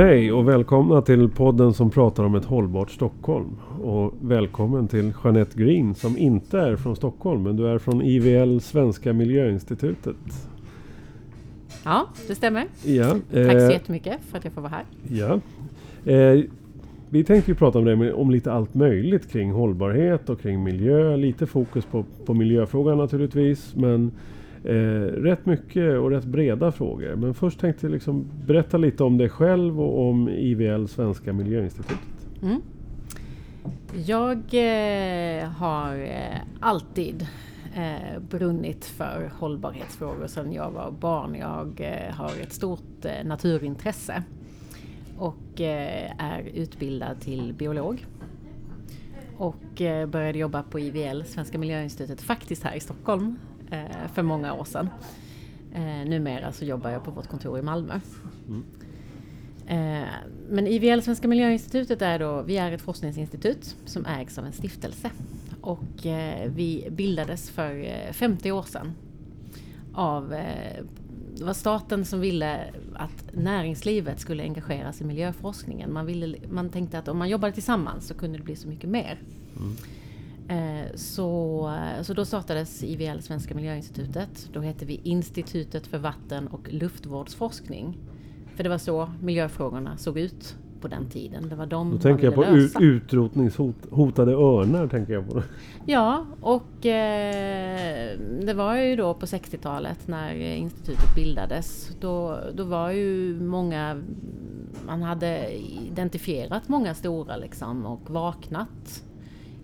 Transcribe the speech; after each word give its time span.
Hej 0.00 0.32
och 0.32 0.48
välkomna 0.48 1.02
till 1.02 1.28
podden 1.28 1.74
som 1.74 1.90
pratar 1.90 2.24
om 2.24 2.34
ett 2.34 2.44
hållbart 2.44 2.90
Stockholm. 2.90 3.56
Och 3.82 4.14
välkommen 4.20 4.88
till 4.88 5.12
Jeanette 5.24 5.58
Green 5.58 5.94
som 5.94 6.18
inte 6.18 6.58
är 6.58 6.76
från 6.76 6.96
Stockholm 6.96 7.42
men 7.42 7.56
du 7.56 7.68
är 7.68 7.78
från 7.78 8.02
IVL 8.02 8.60
Svenska 8.60 9.12
Miljöinstitutet. 9.12 10.16
Ja, 11.84 12.06
det 12.28 12.34
stämmer. 12.34 12.66
Ja, 12.84 13.10
Tack 13.10 13.20
så 13.32 13.38
eh, 13.38 13.70
jättemycket 13.70 14.18
för 14.30 14.38
att 14.38 14.44
jag 14.44 14.52
får 14.52 14.60
vara 14.60 14.72
här. 14.72 14.84
Ja. 15.08 15.40
Eh, 16.12 16.44
vi 17.10 17.24
tänkte 17.24 17.50
ju 17.50 17.54
prata 17.54 17.78
om 17.78 17.84
det 17.84 18.12
om 18.12 18.30
lite 18.30 18.52
allt 18.52 18.74
möjligt 18.74 19.32
kring 19.32 19.52
hållbarhet 19.52 20.30
och 20.30 20.40
kring 20.40 20.62
miljö. 20.62 21.16
Lite 21.16 21.46
fokus 21.46 21.84
på, 21.84 22.04
på 22.26 22.34
miljöfrågan 22.34 22.98
naturligtvis. 22.98 23.74
Men 23.76 24.12
eh, 24.64 24.72
rätt 25.22 25.46
mycket 25.46 25.98
och 25.98 26.10
rätt 26.10 26.24
breda 26.24 26.72
frågor. 26.72 27.16
Men 27.16 27.34
först 27.34 27.60
tänkte 27.60 27.86
jag 27.86 27.92
liksom 27.92 28.24
berätta 28.46 28.76
lite 28.76 29.04
om 29.04 29.18
dig 29.18 29.28
själv 29.28 29.80
och 29.80 30.08
om 30.08 30.28
IVL 30.28 30.86
Svenska 30.86 31.32
Miljöinstitutet. 31.32 31.98
Mm. 32.42 32.60
Jag 34.06 34.38
eh, 34.52 35.48
har 35.48 35.96
eh, 35.96 36.40
alltid 36.60 37.26
eh, 37.74 38.20
brunnit 38.30 38.84
för 38.84 39.32
hållbarhetsfrågor 39.38 40.26
sedan 40.26 40.52
jag 40.52 40.70
var 40.70 40.90
barn. 40.90 41.34
Jag 41.34 41.80
eh, 41.80 42.14
har 42.14 42.32
ett 42.42 42.52
stort 42.52 43.04
eh, 43.04 43.24
naturintresse 43.24 44.22
och 45.18 45.60
eh, 45.60 46.12
är 46.18 46.42
utbildad 46.54 47.20
till 47.20 47.54
biolog. 47.58 48.06
Och 49.36 49.80
eh, 49.80 50.06
började 50.06 50.38
jobba 50.38 50.62
på 50.62 50.80
IVL, 50.80 51.22
Svenska 51.24 51.58
Miljöinstitutet, 51.58 52.20
faktiskt 52.20 52.62
här 52.62 52.74
i 52.74 52.80
Stockholm 52.80 53.36
för 54.14 54.22
många 54.22 54.54
år 54.54 54.64
sedan. 54.64 54.90
Eh, 55.74 56.08
numera 56.08 56.52
så 56.52 56.64
jobbar 56.64 56.90
jag 56.90 57.04
på 57.04 57.10
vårt 57.10 57.28
kontor 57.28 57.58
i 57.58 57.62
Malmö. 57.62 58.00
Eh, 59.66 60.08
Men 60.48 60.66
IVL, 60.66 61.00
Svenska 61.02 61.28
Miljöinstitutet, 61.28 62.02
är 62.02 62.18
då, 62.18 62.42
vi 62.42 62.56
är 62.56 62.72
ett 62.72 62.82
forskningsinstitut 62.82 63.76
som 63.84 64.06
ägs 64.06 64.38
av 64.38 64.46
en 64.46 64.52
stiftelse. 64.52 65.10
Och 65.60 66.06
eh, 66.06 66.50
vi 66.50 66.88
bildades 66.90 67.50
för 67.50 67.84
eh, 67.84 68.12
50 68.12 68.52
år 68.52 68.62
sedan 68.62 68.92
av 69.94 70.32
eh, 70.34 70.84
det 71.36 71.44
var 71.44 71.52
staten 71.52 72.04
som 72.04 72.20
ville 72.20 72.58
att 72.94 73.24
näringslivet 73.32 74.20
skulle 74.20 74.42
engageras 74.42 75.00
i 75.00 75.04
miljöforskningen. 75.04 75.92
Man, 75.92 76.06
ville, 76.06 76.36
man 76.50 76.70
tänkte 76.70 76.98
att 76.98 77.08
om 77.08 77.18
man 77.18 77.28
jobbade 77.28 77.52
tillsammans 77.52 78.06
så 78.06 78.14
kunde 78.14 78.38
det 78.38 78.44
bli 78.44 78.56
så 78.56 78.68
mycket 78.68 78.90
mer. 78.90 79.18
Eh, 79.56 79.62
Så, 80.94 81.72
så 82.02 82.14
då 82.14 82.24
startades 82.24 82.84
IVL, 82.84 83.20
Svenska 83.20 83.54
Miljöinstitutet. 83.54 84.48
Då 84.52 84.60
hette 84.60 84.84
vi 84.84 85.00
Institutet 85.04 85.86
för 85.86 85.98
vatten 85.98 86.46
och 86.46 86.72
luftvårdsforskning. 86.72 87.98
För 88.54 88.62
det 88.64 88.70
var 88.70 88.78
så 88.78 89.10
miljöfrågorna 89.22 89.96
såg 89.96 90.18
ut 90.18 90.56
på 90.80 90.88
den 90.88 91.08
tiden. 91.08 91.48
Det 91.48 91.54
var 91.54 91.66
de 91.66 91.90
Då 91.90 91.98
tänker 91.98 92.24
jag 92.24 92.34
på 92.34 92.40
lösa. 92.42 92.80
utrotningshotade 92.80 94.32
örnar. 94.32 94.88
Tänker 94.88 95.12
jag 95.12 95.28
på. 95.28 95.42
Ja, 95.86 96.26
och 96.40 96.86
eh, 96.86 98.18
det 98.42 98.54
var 98.54 98.76
ju 98.76 98.96
då 98.96 99.14
på 99.14 99.26
60-talet 99.26 100.08
när 100.08 100.34
institutet 100.34 101.14
bildades. 101.14 101.90
Då, 102.00 102.38
då 102.54 102.64
var 102.64 102.90
ju 102.90 103.40
många, 103.40 104.02
man 104.86 105.02
hade 105.02 105.52
identifierat 105.92 106.68
många 106.68 106.94
stora 106.94 107.36
liksom 107.36 107.86
och 107.86 108.10
vaknat 108.10 109.04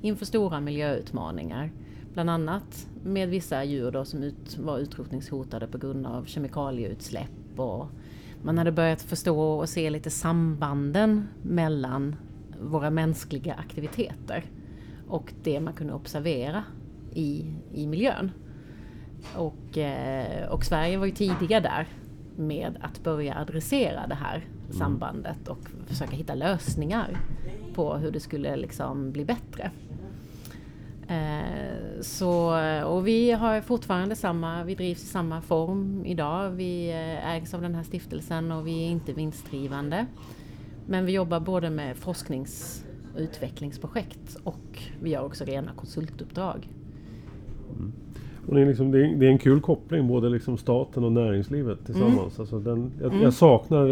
inför 0.07 0.27
stora 0.27 0.61
miljöutmaningar. 0.61 1.73
Bland 2.13 2.31
annat 2.31 2.89
med 3.05 3.29
vissa 3.29 3.65
djur 3.65 3.91
då 3.91 4.05
som 4.05 4.23
ut, 4.23 4.59
var 4.59 4.79
utrotningshotade 4.79 5.67
på 5.67 5.79
grund 5.79 6.07
av 6.07 6.25
kemikalieutsläpp. 6.25 7.59
Och 7.59 7.87
man 8.43 8.59
hade 8.59 8.73
börjat 8.73 9.03
förstå 9.03 9.41
och 9.41 9.69
se 9.69 9.91
lite 9.91 10.11
sambanden 10.11 11.29
mellan 11.43 12.17
våra 12.63 12.91
mänskliga 12.91 13.55
aktiviteter 13.55 14.45
och 15.09 15.33
det 15.43 15.61
man 15.61 15.75
kunde 15.75 15.93
observera 15.93 16.65
i, 17.13 17.55
i 17.73 17.87
miljön. 17.87 18.31
Och, 19.37 19.79
eh, 19.79 20.49
och 20.49 20.65
Sverige 20.65 20.99
var 20.99 21.07
ju 21.07 21.13
tidiga 21.13 21.61
där 21.61 21.89
med 22.37 22.79
att 22.81 23.05
börja 23.05 23.39
adressera 23.39 24.07
det 24.07 24.15
här 24.15 24.45
sambandet 24.71 25.49
och 25.49 25.69
försöka 25.87 26.17
hitta 26.17 26.35
lösningar 26.35 27.21
på 27.75 27.95
hur 27.95 28.11
det 28.11 28.21
skulle 28.21 28.57
liksom 28.57 29.13
bli 29.13 29.25
bättre. 29.25 29.71
Eh, 31.09 32.01
så, 32.01 32.59
och 32.87 33.07
vi 33.07 33.31
har 33.31 33.61
fortfarande 33.61 34.17
samma, 34.17 34.65
vi 34.65 34.75
drivs 34.75 35.03
i 35.03 35.07
samma 35.07 35.41
form 35.41 36.03
idag. 36.07 36.51
Vi 36.51 36.91
eh, 36.91 37.35
ägs 37.35 37.55
av 37.55 37.63
den 37.63 37.75
här 37.75 37.83
stiftelsen 37.83 38.53
och 38.53 38.67
vi 38.67 38.85
är 38.87 38.91
inte 38.91 39.13
vinstdrivande. 39.13 40.07
Men 40.87 41.07
vi 41.07 41.13
jobbar 41.13 41.41
både 41.41 41.71
med 41.71 41.97
forsknings 41.97 42.85
och 43.15 43.21
utvecklingsprojekt 43.21 44.37
och 44.45 44.83
vi 45.03 45.11
gör 45.11 45.25
också 45.25 45.45
rena 45.45 45.71
konsultuppdrag. 45.77 46.69
Och 48.49 48.55
det, 48.55 48.61
är 48.61 48.67
liksom, 48.67 48.91
det, 48.91 49.07
är, 49.07 49.17
det 49.17 49.27
är 49.27 49.31
en 49.31 49.39
kul 49.39 49.61
koppling, 49.61 50.09
både 50.09 50.29
liksom 50.29 50.59
staten 50.59 51.05
och 51.05 51.13
näringslivet 51.13 51.79
tillsammans. 51.87 52.41
Alltså 52.41 52.59
den, 52.59 52.93
jag, 53.01 53.11
Mm. 53.11 53.23
jag 53.23 53.33
saknar, 53.33 53.87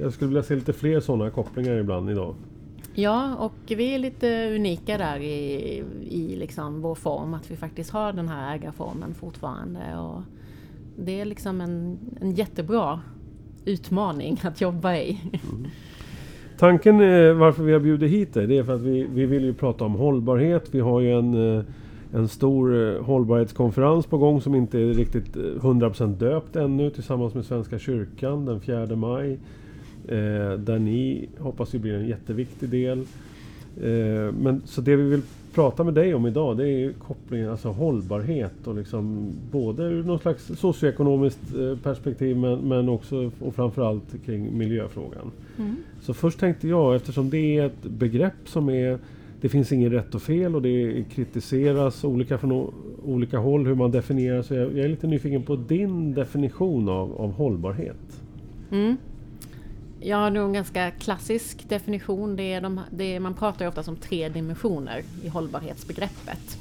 jag 0.00 0.12
skulle 0.12 0.28
vilja 0.28 0.42
se 0.42 0.54
lite 0.54 0.72
fler 0.72 1.00
sådana 1.00 1.30
kopplingar 1.30 1.76
ibland 1.76 2.10
idag. 2.10 2.34
Ja, 3.00 3.34
och 3.34 3.52
vi 3.66 3.94
är 3.94 3.98
lite 3.98 4.54
unika 4.54 4.98
där 4.98 5.20
i, 5.20 5.84
i 6.10 6.36
liksom 6.36 6.80
vår 6.80 6.94
form, 6.94 7.34
att 7.34 7.50
vi 7.50 7.56
faktiskt 7.56 7.90
har 7.90 8.12
den 8.12 8.28
här 8.28 8.54
ägarformen 8.54 9.14
fortfarande. 9.14 9.80
Och 9.98 10.22
det 10.96 11.20
är 11.20 11.24
liksom 11.24 11.60
en, 11.60 11.98
en 12.20 12.32
jättebra 12.32 13.00
utmaning 13.64 14.40
att 14.42 14.60
jobba 14.60 14.96
i. 14.96 15.20
Mm. 15.50 15.66
Tanken 16.58 17.00
eh, 17.00 17.32
varför 17.32 17.62
vi 17.62 17.72
har 17.72 17.80
bjudit 17.80 18.10
hit 18.10 18.34
dig, 18.34 18.46
det 18.46 18.58
är 18.58 18.64
för 18.64 18.74
att 18.74 18.82
vi, 18.82 19.06
vi 19.14 19.26
vill 19.26 19.44
ju 19.44 19.54
prata 19.54 19.84
om 19.84 19.94
hållbarhet. 19.94 20.68
Vi 20.74 20.80
har 20.80 21.00
ju 21.00 21.18
en, 21.18 21.56
eh, 21.56 21.64
en 22.12 22.28
stor 22.28 22.96
eh, 22.96 23.02
hållbarhetskonferens 23.02 24.06
på 24.06 24.18
gång 24.18 24.40
som 24.40 24.54
inte 24.54 24.78
är 24.78 24.94
riktigt 24.94 25.36
100% 25.36 26.16
döpt 26.16 26.56
ännu 26.56 26.90
tillsammans 26.90 27.34
med 27.34 27.44
Svenska 27.44 27.78
kyrkan 27.78 28.44
den 28.44 28.60
4 28.60 28.96
maj. 28.96 29.38
Eh, 30.08 30.58
där 30.58 30.78
ni 30.78 31.28
hoppas 31.38 31.74
ju 31.74 31.78
blir 31.78 31.94
en 31.94 32.08
jätteviktig 32.08 32.68
del. 32.68 32.98
Eh, 33.82 34.32
men 34.40 34.62
så 34.64 34.80
det 34.80 34.96
vi 34.96 35.02
vill 35.02 35.22
prata 35.54 35.84
med 35.84 35.94
dig 35.94 36.14
om 36.14 36.26
idag 36.26 36.56
det 36.56 36.68
är 36.68 36.92
kopplingen, 36.92 37.50
alltså 37.50 37.68
hållbarhet 37.68 38.66
och 38.66 38.74
liksom 38.74 39.32
både 39.50 39.82
ur 39.82 40.04
någon 40.04 40.18
slags 40.18 40.50
socioekonomiskt 40.56 41.54
eh, 41.54 41.78
perspektiv 41.82 42.36
men, 42.36 42.58
men 42.58 42.88
också 42.88 43.30
och 43.40 43.54
framförallt 43.54 44.24
kring 44.26 44.58
miljöfrågan. 44.58 45.30
Så 46.00 46.14
först 46.14 46.38
tänkte 46.38 46.68
jag, 46.68 46.96
eftersom 46.96 47.30
det 47.30 47.58
är 47.58 47.66
ett 47.66 47.82
begrepp 47.82 48.48
som 48.48 48.68
är 48.68 48.98
det 49.40 49.48
finns 49.48 49.72
inget 49.72 49.92
rätt 49.92 50.14
och 50.14 50.22
fel 50.22 50.54
och 50.54 50.62
det 50.62 51.04
kritiseras 51.10 52.04
olika 52.04 52.38
från 52.38 52.72
olika 53.04 53.38
håll 53.38 53.66
hur 53.66 53.74
man 53.74 53.90
definierar. 53.90 54.42
Så 54.42 54.54
jag, 54.54 54.66
jag 54.72 54.84
är 54.84 54.88
lite 54.88 55.06
nyfiken 55.06 55.42
på 55.42 55.56
din 55.56 56.14
definition 56.14 56.88
av, 56.88 57.20
av 57.20 57.32
hållbarhet. 57.32 58.22
Mm. 58.70 58.96
Jag 60.00 60.16
har 60.16 60.30
nog 60.30 60.46
en 60.46 60.52
ganska 60.52 60.90
klassisk 60.90 61.68
definition. 61.68 62.36
Det 62.36 62.52
är 62.52 62.60
de, 62.60 62.80
det 62.90 63.04
är, 63.04 63.20
man 63.20 63.34
pratar 63.34 63.64
ju 63.64 63.68
ofta 63.68 63.90
om 63.90 63.96
tre 63.96 64.28
dimensioner 64.28 65.02
i 65.22 65.28
hållbarhetsbegreppet. 65.28 66.58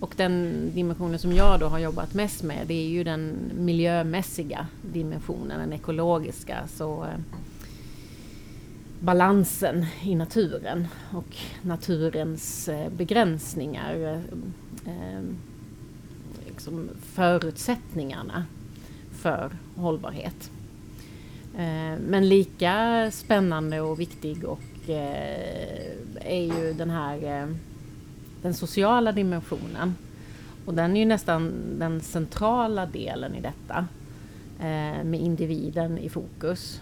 Och 0.00 0.14
den 0.16 0.66
dimensionen 0.74 1.18
som 1.18 1.32
jag 1.32 1.60
då 1.60 1.66
har 1.66 1.78
jobbat 1.78 2.14
mest 2.14 2.42
med 2.42 2.66
det 2.66 2.74
är 2.74 2.88
ju 2.88 3.04
den 3.04 3.50
miljömässiga 3.58 4.66
dimensionen, 4.92 5.60
den 5.60 5.72
ekologiska. 5.72 6.68
Så, 6.68 7.04
eh, 7.04 7.20
balansen 9.00 9.86
i 10.02 10.14
naturen 10.14 10.86
och 11.12 11.36
naturens 11.62 12.68
eh, 12.68 12.90
begränsningar. 12.90 13.94
eh, 13.94 14.18
eh 14.92 15.22
Liksom 16.46 16.88
förutsättningarna 17.02 18.44
för 19.10 19.50
hållbarhet. 19.76 20.50
Eh, 21.54 21.98
Men 22.06 22.28
lika 22.28 23.10
spännande 23.10 23.80
och 23.80 24.00
viktig 24.00 24.44
och 24.44 24.90
eh, 24.90 25.92
är 26.20 26.42
ju 26.58 26.72
den 26.72 26.90
här 26.90 27.42
eh, 27.42 27.48
den 28.42 28.54
sociala 28.54 29.12
dimensionen. 29.12 29.94
Och 30.66 30.74
den 30.74 30.96
är 30.96 31.00
ju 31.00 31.06
nästan 31.06 31.52
den 31.78 32.00
centrala 32.00 32.86
delen 32.86 33.34
i 33.34 33.40
detta. 33.40 33.86
Med 35.04 35.20
individen 35.20 35.98
i 35.98 36.08
fokus. 36.08 36.80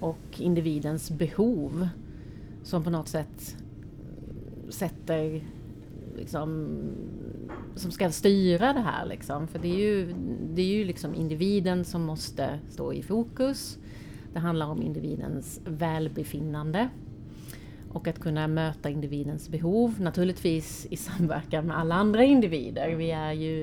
Och 0.00 0.40
individens 0.40 1.10
behov 1.10 1.88
som 2.64 2.84
på 2.84 2.90
något 2.90 3.08
sätt 3.08 3.56
sätter 4.68 5.42
liksom, 6.16 6.68
som 7.74 7.90
ska 7.90 8.10
styra 8.10 8.72
det 8.72 8.80
här. 8.80 9.06
Liksom. 9.06 9.48
För 9.48 9.58
det 9.58 9.68
är 9.68 9.78
ju, 9.78 10.14
det 10.54 10.62
är 10.62 10.66
ju 10.66 10.84
liksom 10.84 11.14
individen 11.14 11.84
som 11.84 12.02
måste 12.02 12.58
stå 12.70 12.92
i 12.92 13.02
fokus. 13.02 13.78
Det 14.32 14.38
handlar 14.38 14.66
om 14.66 14.82
individens 14.82 15.60
välbefinnande 15.64 16.88
och 17.92 18.08
att 18.08 18.18
kunna 18.18 18.48
möta 18.48 18.90
individens 18.90 19.48
behov, 19.48 19.94
naturligtvis 20.00 20.86
i 20.90 20.96
samverkan 20.96 21.66
med 21.66 21.78
alla 21.78 21.94
andra 21.94 22.24
individer. 22.24 22.94
Vi 22.94 23.10
är 23.10 23.32
ju, 23.32 23.54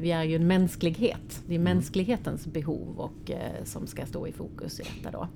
vi 0.00 0.12
är 0.12 0.24
ju 0.24 0.36
en 0.36 0.46
mänsklighet. 0.46 1.42
Det 1.46 1.54
är 1.54 1.58
mänsklighetens 1.58 2.46
behov 2.46 2.88
och, 2.96 3.30
eh, 3.30 3.64
som 3.64 3.86
ska 3.86 4.06
stå 4.06 4.26
i 4.26 4.32
fokus 4.32 4.80
i 4.80 4.82
detta 4.82 5.18
då. 5.18 5.28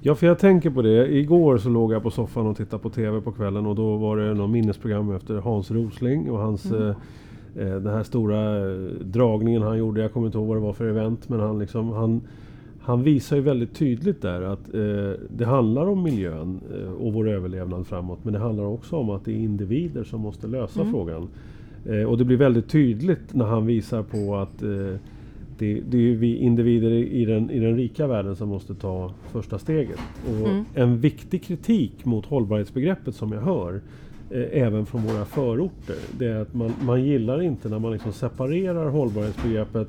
Ja, 0.00 0.14
för 0.14 0.26
jag 0.26 0.38
tänker 0.38 0.70
på 0.70 0.82
det. 0.82 1.16
Igår 1.16 1.58
så 1.58 1.68
låg 1.68 1.92
jag 1.92 2.02
på 2.02 2.10
soffan 2.10 2.46
och 2.46 2.56
tittade 2.56 2.82
på 2.82 2.90
TV 2.90 3.20
på 3.20 3.32
kvällen 3.32 3.66
och 3.66 3.74
då 3.74 3.96
var 3.96 4.16
det 4.16 4.34
något 4.34 4.50
minnesprogram 4.50 5.16
efter 5.16 5.34
Hans 5.34 5.70
Rosling 5.70 6.30
och 6.30 6.38
hans 6.38 6.64
mm. 6.66 6.82
eh, 6.82 6.96
eh 7.56 7.74
den 7.74 7.94
här 7.94 8.02
stora 8.02 8.70
eh, 8.70 8.76
dragningen 9.00 9.62
han 9.62 9.78
gjorde. 9.78 10.00
Jag 10.00 10.12
kommer 10.12 10.26
inte 10.26 10.38
ihåg 10.38 10.46
vad 10.46 10.56
det 10.56 10.60
var 10.60 10.72
för 10.72 10.84
event 10.84 11.28
men 11.28 11.40
han 11.40 11.58
liksom 11.58 11.92
han, 11.92 12.20
han 12.84 13.02
visar 13.02 13.36
ju 13.36 13.42
väldigt 13.42 13.74
tydligt 13.74 14.22
där 14.22 14.42
att 14.42 14.74
eh, 14.74 15.20
det 15.30 15.44
handlar 15.44 15.86
om 15.86 16.02
miljön 16.02 16.60
eh, 16.74 16.92
och 16.92 17.12
vår 17.12 17.28
överlevnad 17.28 17.86
framåt. 17.86 18.18
Men 18.22 18.32
det 18.32 18.38
handlar 18.38 18.64
också 18.64 18.96
om 18.96 19.10
att 19.10 19.24
det 19.24 19.32
är 19.32 19.36
individer 19.36 20.04
som 20.04 20.20
måste 20.20 20.46
lösa 20.46 20.80
mm. 20.80 20.92
frågan. 20.92 21.28
Eh, 21.86 22.02
och 22.02 22.18
det 22.18 22.24
blir 22.24 22.36
väldigt 22.36 22.68
tydligt 22.68 23.34
när 23.34 23.44
han 23.44 23.66
visar 23.66 24.02
på 24.02 24.36
att 24.36 24.62
eh, 24.62 25.00
det, 25.58 25.80
det, 25.90 25.98
är 25.98 26.14
vi 26.14 26.36
individer 26.36 26.90
i 26.90 27.24
den, 27.24 27.50
i 27.50 27.58
den 27.58 27.76
rika 27.76 28.06
världen 28.06 28.36
som 28.36 28.48
måste 28.48 28.74
ta 28.74 29.12
första 29.32 29.58
steget. 29.58 30.00
Och 30.28 30.48
mm. 30.48 30.64
En 30.74 31.00
viktig 31.00 31.42
kritik 31.42 32.04
mot 32.04 32.26
hållbarhetsbegreppet 32.26 33.14
som 33.14 33.32
jag 33.32 33.40
hör 33.40 33.80
eh, 34.30 34.62
även 34.62 34.86
från 34.86 35.02
våra 35.02 35.24
förorter. 35.24 35.96
Det 36.18 36.26
är 36.26 36.40
att 36.40 36.54
man, 36.54 36.72
man 36.82 37.04
gillar 37.04 37.42
inte 37.42 37.68
när 37.68 37.78
man 37.78 37.92
liksom 37.92 38.12
separerar 38.12 38.90
hållbarhetsbegreppet 38.90 39.88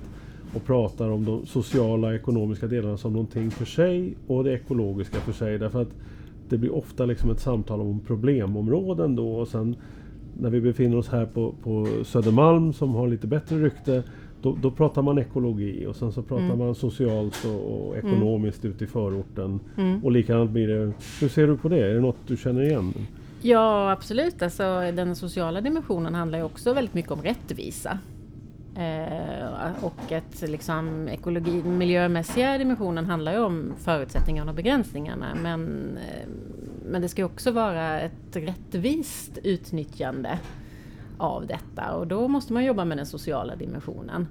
och 0.54 0.66
pratar 0.66 1.10
om 1.10 1.26
de 1.26 1.46
sociala 1.46 2.08
och 2.08 2.16
ekonomiska 2.16 2.68
delarna 2.68 2.98
som 2.98 3.14
någonting 3.14 3.52
för 3.52 3.66
sig 3.66 4.16
och 4.28 4.44
det 4.44 4.54
ekologiska 4.54 5.20
för 5.20 5.34
sig. 5.34 5.58
Därför 5.58 5.82
att 5.82 5.92
det 6.50 6.58
blir 6.58 6.76
ofta 6.76 7.06
liksom 7.06 7.30
ett 7.30 7.40
samtal 7.40 7.82
om 7.82 8.00
problemområden 8.00 9.16
då 9.16 9.36
och 9.36 9.48
sen 9.48 9.76
när 10.38 10.50
vi 10.50 10.62
befinner 10.62 10.98
oss 10.98 11.10
här 11.10 11.26
på, 11.26 11.54
på 11.64 11.88
Södermalm 12.04 12.74
som 12.74 12.96
har 12.96 13.08
lite 13.08 13.28
bättre 13.28 13.58
rykte 13.58 14.04
då, 14.42 14.58
då, 14.62 14.72
pratar 14.72 15.02
man 15.02 15.18
ekologi 15.18 15.86
och 15.86 15.96
sen 15.96 16.12
så 16.12 16.22
pratar 16.22 16.46
mm. 16.46 16.58
man 16.58 16.76
socialt 16.76 17.46
och, 17.46 17.88
och 17.88 17.98
mm. 17.98 18.08
ekonomiskt 18.08 18.64
mm. 18.64 18.76
ute 18.76 18.84
i 18.84 18.88
förorten. 18.88 19.60
Mm. 19.78 20.06
Och 20.06 20.12
likadant 20.12 20.52
blir 20.52 20.68
det. 20.68 20.94
Hur 21.22 21.30
ser 21.30 21.48
du 21.48 21.58
på 21.58 21.70
det? 21.70 21.80
Är 21.80 21.94
det 21.94 22.00
något 22.00 22.18
du 22.28 22.38
känner 22.38 22.62
igen? 22.62 22.94
Ja 23.42 23.92
absolut, 23.92 24.42
alltså, 24.42 24.64
den 24.96 25.16
sociala 25.16 25.62
dimensionen 25.62 26.16
handlar 26.16 26.40
ju 26.40 26.46
också 26.46 26.74
väldigt 26.74 26.94
mycket 26.94 27.12
om 27.12 27.22
rättvisa. 27.22 28.00
Eh, 28.76 29.84
och 29.84 30.12
att 30.12 30.42
liksom, 30.42 31.08
ekologi, 31.08 31.62
den 31.62 31.78
miljömässiga 31.78 32.58
dimensionen 32.58 33.06
handlar 33.06 33.32
ju 33.32 33.40
om 33.40 33.74
förutsättningarna 33.78 34.52
och 34.52 34.56
begränsningarna. 34.56 35.36
Men, 35.36 35.90
eh, 35.98 36.28
men 36.86 37.02
det 37.02 37.10
ska 37.10 37.26
också 37.26 37.52
vara 37.52 38.00
ett 38.00 38.36
rättvist 38.36 39.38
utnyttjande 39.44 40.40
av 41.18 41.48
detta 41.48 41.96
och 41.96 42.08
då 42.08 42.28
måste 42.28 42.54
man 42.54 42.66
jobba 42.66 42.86
med 42.86 42.98
den 42.98 43.06
sociala 43.06 43.56
dimensionen. 43.56 44.28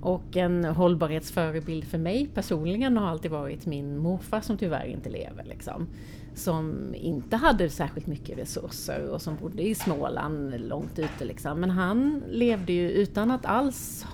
Och 0.00 0.36
en 0.36 0.64
hållbarhetsförebild 0.64 1.84
för 1.84 1.98
mig 1.98 2.30
personligen 2.34 2.96
har 2.96 3.08
alltid 3.08 3.30
varit 3.30 3.66
min 3.66 3.98
morfar 3.98 4.40
som 4.40 4.56
tyvärr 4.56 4.86
inte 4.86 5.10
lever. 5.10 5.44
Liksom. 5.44 5.86
Som 6.34 6.94
inte 6.94 7.36
hade 7.36 7.70
särskilt 7.70 8.06
mycket 8.06 8.38
resurser 8.38 9.08
och 9.08 9.22
som 9.22 9.36
bodde 9.36 9.62
i 9.62 9.74
Småland 9.74 10.60
långt 10.60 10.98
ute. 10.98 11.24
Liksom. 11.24 11.60
Men 11.60 11.70
han 11.70 12.22
levde 12.28 12.72
ju 12.72 12.90
utan 12.90 13.30
att 13.30 13.46
alls 13.46 14.06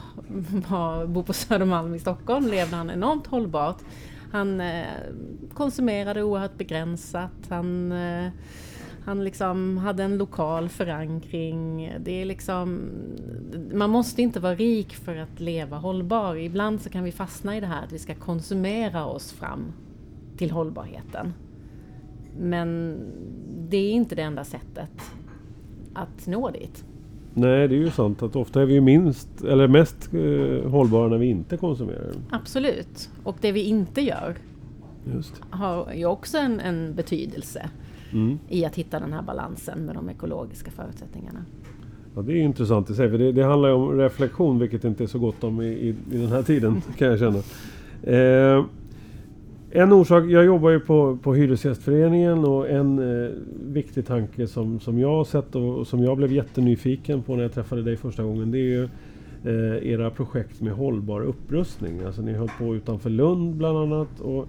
bo 1.07 1.23
på 1.23 1.33
Södermalm 1.33 1.95
i 1.95 1.99
Stockholm, 1.99 2.47
levde 2.47 2.77
han 2.77 2.91
enormt 2.91 3.27
hållbart. 3.27 3.83
Han 4.33 4.61
eh, 4.61 4.87
konsumerade 5.55 6.23
oerhört 6.23 6.59
begränsat. 6.59 7.33
Han 7.49 7.93
eh, 7.93 8.31
han 9.09 9.25
liksom 9.25 9.77
hade 9.77 10.03
en 10.03 10.19
lokal 10.19 10.69
förankring. 10.69 11.93
Det 12.01 12.13
är 12.13 12.25
liksom, 12.25 12.91
man 13.73 13.91
måste 13.91 14.23
inte 14.23 14.41
vara 14.41 14.55
rik 14.55 14.95
för 14.95 15.17
att 15.17 15.41
leva 15.41 15.77
hållbar. 15.77 16.37
Ibland 16.37 16.81
så 16.81 16.91
kan 16.91 17.05
vi 17.05 17.13
fastna 17.13 17.57
i 17.57 17.61
det 17.61 17.67
här 17.67 17.85
att 17.85 17.93
vi 17.93 17.99
ska 17.99 18.15
konsumera 18.15 19.07
oss 19.07 19.33
fram 19.33 19.73
till 20.37 20.51
hållbarheten. 20.51 21.35
Men 22.39 22.99
det 23.69 23.77
är 23.77 23.93
inte 23.93 24.15
det 24.15 24.23
enda 24.23 24.45
sättet 24.45 24.91
att 25.95 26.27
nå 26.27 26.51
dit. 26.51 26.85
Nej, 27.35 27.69
det 27.69 27.75
är 27.75 27.79
ju 27.79 27.91
sant 27.91 28.23
att 28.23 28.37
ofta 28.37 28.63
är 28.63 28.67
vi 28.67 28.81
minst 28.81 29.45
eller 29.45 29.69
mest 29.69 30.15
eh, 30.15 30.71
hållbara 30.71 31.09
när 31.09 31.19
vi 31.19 31.27
inte 31.27 31.57
konsumerar. 31.57 32.13
Absolut, 32.31 33.11
och 33.25 33.37
det 33.41 33.53
vi 33.53 33.63
inte 33.63 34.01
gör 34.01 34.37
Just. 35.15 35.43
har 35.51 35.93
ju 35.93 36.07
också 36.07 36.39
en, 36.39 36.61
en 36.61 36.95
betydelse 36.95 37.71
mm. 38.13 38.39
i 38.49 38.65
att 38.65 38.75
hitta 38.75 39.01
den 39.01 39.13
här 39.13 39.23
balansen 39.23 39.79
med 39.79 39.95
de 39.95 40.11
ekologiska 40.11 40.71
förutsättningarna. 40.71 41.45
Ja, 42.15 42.23
det 42.23 42.33
är 42.33 42.37
intressant 42.37 42.91
i 42.91 42.95
sig, 42.95 43.11
för 43.11 43.19
det, 43.19 43.33
det 43.33 43.45
handlar 43.45 43.69
ju 43.69 43.75
om 43.75 43.99
reflektion, 43.99 44.59
vilket 44.59 44.85
inte 44.85 45.05
är 45.05 45.07
så 45.07 45.19
gott 45.19 45.45
om 45.45 45.61
i, 45.61 45.67
i, 45.67 45.89
i 45.89 46.19
den 46.19 46.29
här 46.29 46.43
tiden, 46.43 46.83
kan 46.97 47.09
jag 47.09 47.19
känna. 47.19 47.39
Eh, 48.03 48.65
en 49.71 49.93
orsak, 49.93 50.25
jag 50.25 50.45
jobbar 50.45 50.71
ju 50.71 50.81
på, 50.81 51.19
på 51.23 51.35
Hyresgästföreningen 51.35 52.45
och 52.45 52.71
en 52.71 52.99
eh, 52.99 53.31
viktig 53.63 54.07
tanke 54.07 54.47
som, 54.47 54.81
som 54.81 54.99
jag 54.99 55.09
har 55.09 55.25
sett 55.25 55.55
och, 55.55 55.79
och, 55.79 55.87
som 55.87 56.05
jag 56.05 56.17
blev 56.17 56.33
jättenyfiken 56.33 57.23
på 57.23 57.37
när 57.37 57.43
jag 57.43 57.53
träffade 57.53 57.83
dig 57.83 57.97
första 57.97 58.23
gången, 58.23 58.51
det 58.51 58.59
är 58.59 58.61
ju 58.61 58.89
eh, 59.45 59.93
era 59.93 60.11
projekt 60.11 60.61
med 60.61 60.73
hållbar 60.73 61.21
upprustning. 61.21 62.03
Alltså 62.03 62.23
ni 62.23 62.33
höll 62.33 62.51
på 62.59 62.77
utanför 62.77 63.11
Lund 63.11 63.55
bland 63.55 63.79
annat. 63.79 64.21
Och, 64.21 64.49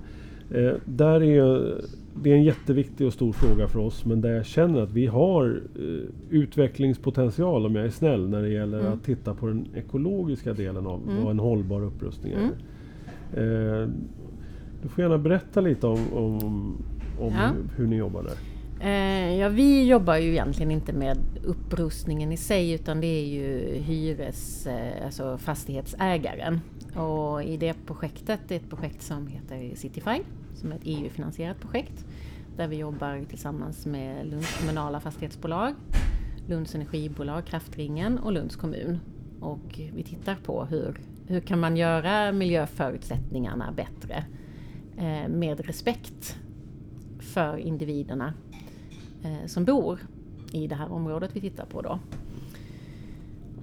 eh, 0.56 0.74
där 0.86 1.24
är 1.24 1.76
det 2.24 2.32
är 2.32 2.36
en 2.36 2.44
jätteviktig 2.44 3.08
och 3.08 3.14
stor 3.14 3.32
fråga 3.32 3.68
för 3.68 3.80
oss 3.80 4.06
men 4.06 4.22
där 4.22 4.32
jag 4.32 4.46
känner 4.46 4.82
att 4.82 4.92
vi 4.92 5.06
har 5.08 5.62
eh, 5.76 6.10
utvecklingspotential 6.30 7.66
om 7.66 7.76
jag 7.76 7.86
är 7.86 7.90
snäll 7.90 8.30
när 8.30 8.42
det 8.42 8.50
gäller 8.50 8.80
mm. 8.80 8.94
att 8.94 9.04
titta 9.04 9.34
på 9.34 9.48
den 9.48 9.68
ekologiska 9.76 10.54
delen 10.54 10.88
av 10.88 11.02
mm. 11.04 11.24
vad 11.24 11.32
en 11.32 11.40
hållbar 11.40 11.84
upprustning 11.84 12.34
är. 12.34 12.50
Mm. 13.38 13.92
Du 14.82 14.90
får 14.90 15.02
gärna 15.02 15.18
berätta 15.18 15.62
lite 15.62 15.88
om, 15.88 16.14
om, 16.14 16.38
om 17.20 17.34
ja. 17.34 17.52
hur, 17.76 17.88
ni 17.88 17.96
jobbar 17.96 18.24
där. 18.24 18.36
Eh, 18.82 19.36
ja, 19.36 19.50
vi 19.50 19.88
jobbar 19.88 20.16
ju 20.16 20.30
egentligen 20.30 20.72
inte 20.72 20.94
med 20.94 21.18
upprustningen 21.44 22.32
i 22.32 22.38
sig 22.38 22.72
utan 22.72 23.02
det 23.02 23.08
är 23.08 23.26
ju 23.26 23.80
hyres, 23.82 24.68
eh, 24.68 25.06
alltså 25.06 25.38
fastighetsägaren. 25.38 26.62
Och 26.96 27.44
i 27.44 27.58
det 27.58 27.86
projektet, 27.86 28.40
det 28.48 28.56
är 28.56 28.60
ett 28.60 28.70
projekt 28.70 29.02
som 29.02 29.28
heter 29.28 29.76
Cityfy 29.76 30.22
som 30.60 30.72
är 30.72 30.76
ett 30.76 30.82
EU-finansierat 30.84 31.60
projekt 31.60 32.06
där 32.58 32.68
vi 32.68 32.78
jobbar 32.78 33.26
tillsammans 33.30 33.86
med 33.86 34.28
Lunds 34.28 34.58
kommunala 34.60 35.00
fastighetsbolag, 35.00 35.74
Lunds 36.48 36.76
energibolag, 36.76 37.46
Kraftringen 37.46 38.20
och 38.20 38.32
Lunds 38.32 38.56
kommun. 38.56 39.00
Och 39.40 39.80
vi 39.94 40.04
tittar 40.04 40.36
på 40.36 40.66
hur, 40.66 41.00
hur 41.28 41.40
kan 41.40 41.60
man 41.60 41.78
göra 41.78 42.32
miljöförutsättningarna 42.32 43.72
bättre 43.72 44.26
Eh, 45.00 45.28
med 45.28 45.60
respekt 45.60 46.38
för 47.20 47.58
individerna 47.58 48.34
eh, 49.24 49.46
som 49.48 49.66
bor 49.66 50.00
i 50.52 50.68
det 50.68 50.76
här 50.76 50.92
området 50.92 51.32
vi 51.34 51.42
tittar 51.42 51.66
på 51.66 51.82
då. 51.82 52.00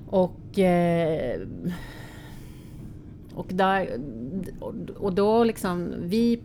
Och, 0.07 0.59
eh, 0.59 1.40
och, 3.35 3.47
där, 3.49 4.00
och 4.99 5.14
då 5.14 5.45
liksom, 5.45 5.95
vi 5.99 6.43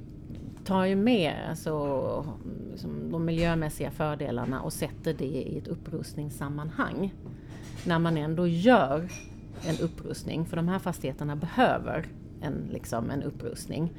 tar 0.65 0.85
ju 0.85 0.95
med 0.95 1.35
alltså, 1.49 2.25
liksom, 2.71 3.11
de 3.11 3.25
miljömässiga 3.25 3.91
fördelarna 3.91 4.61
och 4.61 4.73
sätter 4.73 5.13
det 5.13 5.25
i 5.25 5.57
ett 5.57 5.67
upprustningssammanhang. 5.67 7.13
När 7.85 7.99
man 7.99 8.17
ändå 8.17 8.47
gör 8.47 9.09
en 9.67 9.77
upprustning, 9.81 10.45
för 10.45 10.57
de 10.57 10.67
här 10.67 10.79
fastigheterna 10.79 11.35
behöver 11.35 12.05
en, 12.41 12.69
liksom, 12.71 13.09
en 13.09 13.23
upprustning. 13.23 13.93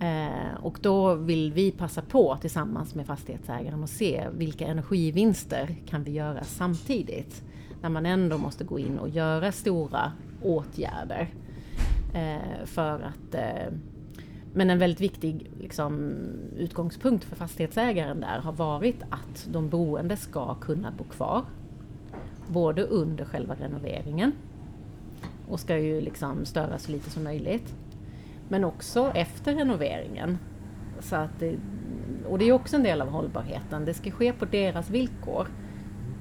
Eh, 0.00 0.54
och 0.62 0.78
då 0.82 1.14
vill 1.14 1.52
vi 1.52 1.70
passa 1.70 2.02
på 2.02 2.36
tillsammans 2.40 2.94
med 2.94 3.06
fastighetsägaren 3.06 3.82
och 3.82 3.88
se 3.88 4.26
vilka 4.32 4.66
energivinster 4.66 5.76
kan 5.86 6.04
vi 6.04 6.10
göra 6.10 6.44
samtidigt. 6.44 7.42
När 7.82 7.88
man 7.88 8.06
ändå 8.06 8.38
måste 8.38 8.64
gå 8.64 8.78
in 8.78 8.98
och 8.98 9.08
göra 9.08 9.52
stora 9.52 10.12
åtgärder 10.42 11.28
eh, 12.14 12.64
för 12.64 13.00
att 13.00 13.34
eh, 13.34 13.72
men 14.54 14.70
en 14.70 14.78
väldigt 14.78 15.00
viktig 15.00 15.50
liksom, 15.60 16.12
utgångspunkt 16.56 17.24
för 17.24 17.36
fastighetsägaren 17.36 18.20
där 18.20 18.38
har 18.38 18.52
varit 18.52 19.02
att 19.10 19.48
de 19.52 19.68
boende 19.68 20.16
ska 20.16 20.54
kunna 20.54 20.90
bo 20.90 21.04
kvar. 21.04 21.44
Både 22.48 22.82
under 22.82 23.24
själva 23.24 23.54
renoveringen 23.54 24.32
och 25.48 25.60
ska 25.60 25.78
ju 25.78 26.00
liksom 26.00 26.44
störa 26.44 26.78
så 26.78 26.92
lite 26.92 27.10
som 27.10 27.24
möjligt. 27.24 27.74
Men 28.50 28.64
också 28.64 29.10
efter 29.14 29.54
renoveringen. 29.54 30.38
Så 31.00 31.16
att 31.16 31.38
det, 31.38 31.56
och 32.28 32.38
det 32.38 32.48
är 32.48 32.52
också 32.52 32.76
en 32.76 32.82
del 32.82 33.00
av 33.00 33.08
hållbarheten. 33.08 33.84
Det 33.84 33.94
ska 33.94 34.10
ske 34.10 34.32
på 34.32 34.44
deras 34.44 34.90
villkor. 34.90 35.46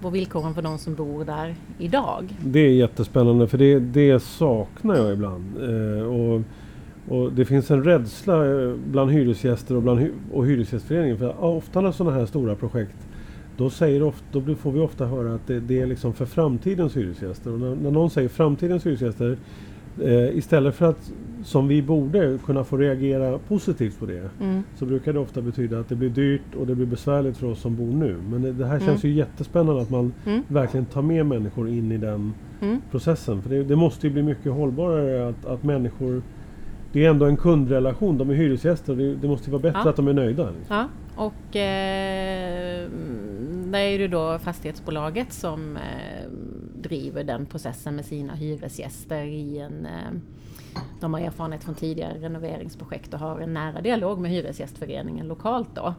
På 0.01 0.09
villkoren 0.09 0.53
för 0.53 0.61
de 0.61 0.77
som 0.77 0.95
bor 0.95 1.25
där 1.25 1.55
idag. 1.77 2.35
Det 2.45 2.59
är 2.59 2.71
jättespännande 2.71 3.47
för 3.47 3.57
det, 3.57 3.79
det 3.79 4.19
saknar 4.23 4.95
jag 4.95 5.13
ibland. 5.13 5.57
Eh, 5.57 6.03
och 6.03 6.41
och 7.07 7.33
det 7.33 7.45
finns 7.45 7.71
en 7.71 7.83
rädsla 7.83 8.45
eh, 8.45 8.75
bland 8.91 9.11
hyresgäster 9.11 9.75
och, 9.75 9.81
bland 9.81 9.99
hy 9.99 10.11
och 10.31 10.45
Hyresgästföreningen. 10.45 11.17
För 11.17 11.43
ofta 11.43 11.81
när 11.81 11.91
sådana 11.91 12.17
här 12.17 12.25
stora 12.25 12.55
projekt 12.55 13.07
då, 13.57 13.69
säger 13.69 14.03
ofta, 14.03 14.39
då 14.39 14.55
får 14.55 14.71
vi 14.71 14.79
ofta 14.79 15.05
höra 15.05 15.33
att 15.33 15.47
det, 15.47 15.59
det 15.59 15.81
är 15.81 15.85
liksom 15.85 16.13
för 16.13 16.25
framtidens 16.25 16.97
hyresgäster. 16.97 17.53
Och 17.53 17.59
när, 17.59 17.75
när 17.75 17.91
någon 17.91 18.09
säger 18.09 18.29
framtidens 18.29 18.85
hyresgäster 18.85 19.37
Eh, 20.01 20.37
istället 20.37 20.75
för 20.75 20.85
att, 20.85 21.11
som 21.43 21.67
vi 21.67 21.81
borde, 21.81 22.37
kunna 22.45 22.63
få 22.63 22.77
reagera 22.77 23.39
positivt 23.39 23.99
på 23.99 24.05
det. 24.05 24.29
Mm. 24.41 24.63
Så 24.75 24.85
brukar 24.85 25.13
det 25.13 25.19
ofta 25.19 25.41
betyda 25.41 25.79
att 25.79 25.89
det 25.89 25.95
blir 25.95 26.09
dyrt 26.09 26.55
och 26.59 26.67
det 26.67 26.75
blir 26.75 26.85
besvärligt 26.85 27.37
för 27.37 27.47
oss 27.47 27.59
som 27.61 27.75
bor 27.75 27.91
nu. 27.93 28.17
Men 28.29 28.41
det, 28.41 28.51
det 28.53 28.65
här 28.65 28.79
känns 28.79 29.03
Mm. 29.03 29.13
ju 29.15 29.19
jättespännande 29.19 29.81
att 29.81 29.89
man 29.89 30.13
Mm. 30.25 30.41
verkligen 30.47 30.85
tar 30.85 31.01
med 31.01 31.25
människor 31.25 31.69
in 31.69 31.91
i 31.91 31.97
den 31.97 32.33
Mm. 32.61 32.81
processen. 32.91 33.41
För 33.41 33.49
det, 33.49 33.63
det 33.63 33.75
måste 33.75 34.07
ju 34.07 34.13
bli 34.13 34.23
mycket 34.23 34.51
hållbarare 34.51 35.27
att, 35.29 35.45
att 35.45 35.63
människor... 35.63 36.21
Det 36.91 37.05
är 37.05 37.09
ändå 37.09 37.25
en 37.25 37.37
kundrelation, 37.37 38.17
de 38.17 38.29
är 38.29 38.33
hyresgäster 38.33 38.91
och 38.91 38.97
det, 38.97 39.15
det 39.15 39.27
måste 39.27 39.45
ju 39.45 39.51
vara 39.51 39.61
bättre 39.61 39.81
Ja. 39.83 39.89
att 39.89 39.95
de 39.95 40.07
är 40.07 40.13
nöjda. 40.13 40.49
liksom. 40.59 40.75
Ja, 40.75 40.87
och 41.15 41.55
eh, 41.55 42.89
det 43.71 43.77
är 43.79 43.99
ju 43.99 44.07
då 44.07 44.39
fastighetsbolaget 44.39 45.33
som 45.33 45.77
eh, 45.77 46.29
driver 46.81 47.23
den 47.23 47.45
processen 47.45 47.95
med 47.95 48.05
sina 48.05 48.33
hyresgäster 48.35 49.23
i 49.23 49.59
en 49.59 49.85
eh, 49.85 50.19
de 50.99 51.13
har 51.13 51.21
erfarenhet 51.21 51.63
från 51.63 51.75
tidigare 51.75 52.17
renoveringsprojekt 52.19 53.13
och 53.13 53.19
har 53.19 53.39
en 53.39 53.53
nära 53.53 53.81
dialog 53.81 54.19
med 54.19 54.31
Hyresgästföreningen 54.31 55.27
lokalt 55.27 55.75
då 55.75 55.93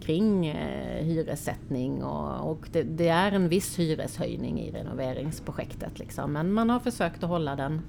kring 0.00 0.46
eh, 0.46 1.04
hyressättning 1.04 2.02
och, 2.02 2.50
och 2.50 2.68
det, 2.72 2.82
det 2.82 3.08
är 3.08 3.32
en 3.32 3.48
viss 3.48 3.78
hyreshöjning 3.78 4.60
i 4.60 4.70
renoveringsprojektet 4.70 5.98
liksom. 5.98 6.32
Men 6.32 6.52
man 6.52 6.70
har 6.70 6.80
försökt 6.80 7.22
att 7.22 7.30
hålla 7.30 7.56
den 7.56 7.80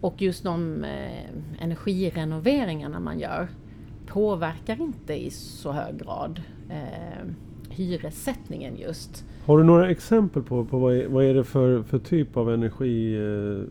och 0.00 0.22
just 0.22 0.44
de 0.44 0.84
eh, 0.84 1.62
energirenoveringarna 1.64 3.00
man 3.00 3.18
gör 3.18 3.48
påverkar 4.06 4.80
inte 4.80 5.14
i 5.14 5.30
så 5.30 5.72
hög 5.72 5.98
grad 5.98 6.42
eh, 6.70 7.28
hyressättningen 7.68 8.76
just. 8.76 9.24
Har 9.44 9.58
du 9.58 9.64
några 9.64 9.90
exempel 9.90 10.42
på, 10.42 10.64
på 10.64 10.78
vad, 10.78 10.96
är, 10.96 11.08
vad 11.08 11.24
är 11.24 11.34
det 11.34 11.44
för, 11.44 11.82
för 11.82 11.98
typ 11.98 12.36
av 12.36 12.54
energi 12.54 13.16
eh, 13.16 13.62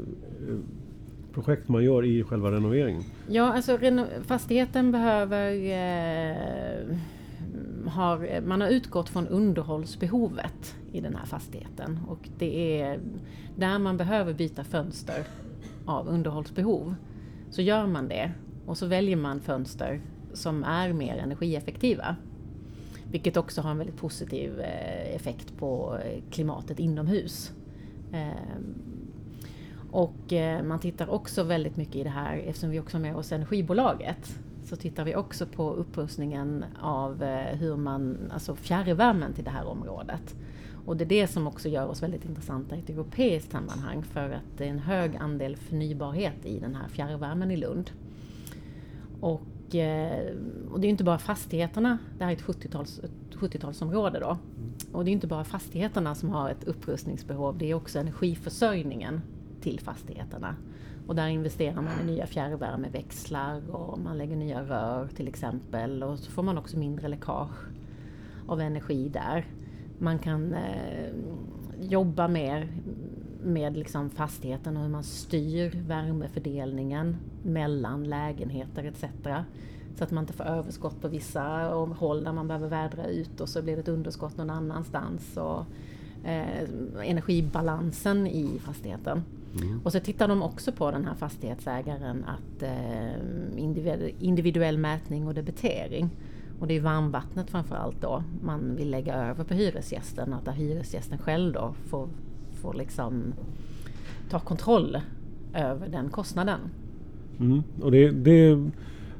projekt 1.34 1.70
man 1.70 1.84
gör 1.84 2.06
i 2.06 2.24
själva 2.24 2.52
renoveringen? 2.52 3.04
Ja, 3.30 3.54
alltså 3.54 3.80
fastigheten 4.24 4.92
behöver... 4.92 5.52
Eh, 5.54 6.98
har, 7.88 8.42
man 8.42 8.62
har 8.62 8.70
utgått 8.70 9.10
från 9.10 9.28
underhållsbehovet 9.28 10.76
i 10.92 11.02
den 11.02 11.16
här 11.16 11.26
fastigheten 11.26 12.00
och 12.08 12.30
det 12.38 12.82
är 12.82 13.00
där 13.56 13.80
man 13.80 13.98
behöver 13.98 14.34
byta 14.34 14.64
fönster 14.64 15.24
av 15.86 16.08
underhållsbehov. 16.08 16.96
Så 17.50 17.62
gör 17.62 17.88
man 17.88 18.08
det 18.08 18.32
och 18.66 18.78
så 18.78 18.86
väljer 18.86 19.16
man 19.16 19.42
fönster 19.42 20.02
som 20.34 20.64
är 20.64 20.94
mer 20.94 21.18
energieffektiva. 21.18 22.16
Vilket 23.12 23.38
också 23.38 23.62
har 23.62 23.72
en 23.72 23.78
väldigt 23.78 23.98
positiv 23.98 24.60
eh, 24.60 25.16
effekt 25.16 25.58
på 25.58 25.98
eh, 26.06 26.22
klimatet 26.32 26.80
inomhus. 26.80 27.52
Ehm, 28.14 29.03
och 29.94 30.34
eh, 30.34 30.64
man 30.64 30.80
tittar 30.80 31.10
också 31.10 31.44
väldigt 31.44 31.78
mycket 31.78 31.96
i 31.96 32.04
det 32.04 32.10
här, 32.10 32.38
eftersom 32.38 32.70
vi 32.70 32.80
också 32.80 32.98
har 32.98 33.02
med 33.02 33.16
oss 33.16 33.32
energibolaget, 33.32 34.40
så 34.64 34.76
tittar 34.76 35.06
vi 35.06 35.16
också 35.16 35.46
på 35.46 35.74
upprustningen 35.74 36.66
av 36.82 37.24
eh, 37.24 37.58
hur 37.58 37.76
man, 37.76 38.18
alltså 38.34 38.56
fjärrvärmen 38.56 39.34
till 39.34 39.44
det 39.44 39.50
här 39.50 39.66
området. 39.66 40.36
Och 40.86 40.98
det 40.98 41.04
är 41.04 41.10
det 41.10 41.28
som 41.28 41.48
också 41.48 41.70
gör 41.70 41.88
oss 41.88 42.04
väldigt 42.04 42.26
intressanta 42.26 42.76
i 42.76 42.80
ett 42.80 42.90
europeiskt 42.90 43.52
sammanhang 43.52 44.04
för 44.04 44.30
att 44.30 44.58
det 44.58 44.66
är 44.66 44.70
en 44.70 44.80
hög 44.80 45.16
andel 45.16 45.56
förnybarhet 45.56 46.46
i 46.46 46.60
den 46.60 46.76
här 46.76 46.88
fjärrvärmen 46.88 47.52
i 47.52 47.58
Lund. 47.58 47.92
Och, 49.22 49.76
eh, 49.76 50.34
och 50.72 50.80
det 50.80 50.88
är 50.88 50.90
inte 50.90 51.04
bara 51.04 51.20
fastigheterna, 51.20 51.98
det 52.18 52.24
här 52.24 52.32
är 52.32 52.36
ett 52.36 52.44
70-tals, 52.44 53.00
ett 53.00 53.36
70-talsområde 53.36 54.20
då. 54.20 54.38
Och 54.92 55.06
det 55.06 55.12
är 55.12 55.14
inte 55.14 55.28
bara 55.28 55.44
fastigheterna 55.44 56.16
som 56.16 56.30
har 56.30 56.50
ett 56.50 56.64
upprustningsbehov, 56.64 57.58
det 57.58 57.72
är 57.72 57.74
också 57.74 58.00
energiförsörjningen 58.00 59.22
till 59.64 59.80
fastigheterna. 59.80 60.56
Och 61.08 61.16
där 61.16 61.28
investerar 61.28 61.82
man 61.82 62.00
i 62.02 62.12
nya 62.12 62.28
fjärrvärmeväxlar 62.28 63.76
och 63.76 64.00
man 64.00 64.18
lägger 64.18 64.36
nya 64.36 64.64
rör 64.64 65.08
till 65.08 65.28
exempel 65.28 66.04
och 66.04 66.20
så 66.20 66.32
får 66.32 66.44
man 66.44 66.58
också 66.58 66.78
mindre 66.78 67.08
läckage 67.08 67.68
av 68.48 68.62
energi 68.62 69.10
där. 69.10 69.46
Man 69.98 70.20
kan 70.20 70.54
eh, 70.54 71.14
jobba 71.82 72.28
mer 72.28 72.68
med 73.44 73.78
liksom 73.78 74.10
fastigheten 74.10 74.78
och 74.78 74.84
hur 74.84 74.90
man 74.90 75.04
styr 75.04 75.84
värmefördelningen 75.88 77.18
mellan 77.44 78.04
lägenheter 78.04 78.84
etc. 78.84 79.04
Så 79.96 80.04
att 80.04 80.12
man 80.12 80.24
inte 80.24 80.34
får 80.34 80.44
överskott 80.44 81.02
på 81.02 81.08
vissa 81.08 81.42
håll 81.98 82.24
där 82.24 82.34
man 82.34 82.48
behöver 82.48 82.68
vädra 82.68 83.06
ut 83.06 83.42
och 83.42 83.50
så 83.50 83.62
blir 83.62 83.76
det 83.76 83.82
ett 83.82 83.88
underskott 83.88 84.38
någon 84.38 84.50
annanstans. 84.50 85.38
Och, 85.38 85.66
eh, 86.28 86.70
energibalansen 87.02 88.28
i 88.28 88.60
fastigheten. 88.60 89.24
Och 89.84 89.92
så 89.92 90.00
tittar 90.00 90.28
de 90.28 90.42
också 90.42 90.72
på 90.72 90.92
den 90.92 91.06
här 91.06 91.14
fastighetsägaren 91.16 92.24
att 92.24 92.64
eh, 92.64 93.58
individ, 93.58 94.16
individuell 94.20 94.78
mätning 94.78 95.28
och 95.28 95.34
debitering. 95.34 96.10
Och 96.60 96.68
det 96.68 96.78
är 96.78 96.82
varmvattnet 96.82 97.50
framförallt 97.50 98.02
då 98.02 98.24
man 98.44 98.76
vill 98.76 98.92
lägga 98.92 99.16
över 99.16 99.44
på 99.44 99.54
hyresgästen. 99.54 100.34
Att 100.34 100.56
hyresgästen 100.56 101.18
själv 101.18 101.54
då 101.54 101.74
får, 101.90 102.08
får 102.62 102.74
liksom 102.74 103.34
ta 104.30 104.40
kontroll 104.40 104.98
över 105.54 105.88
den 105.88 106.10
kostnaden. 106.10 106.60
Mm. 107.40 107.64
Och 107.82 107.92
det, 107.92 108.12
det, 108.12 108.70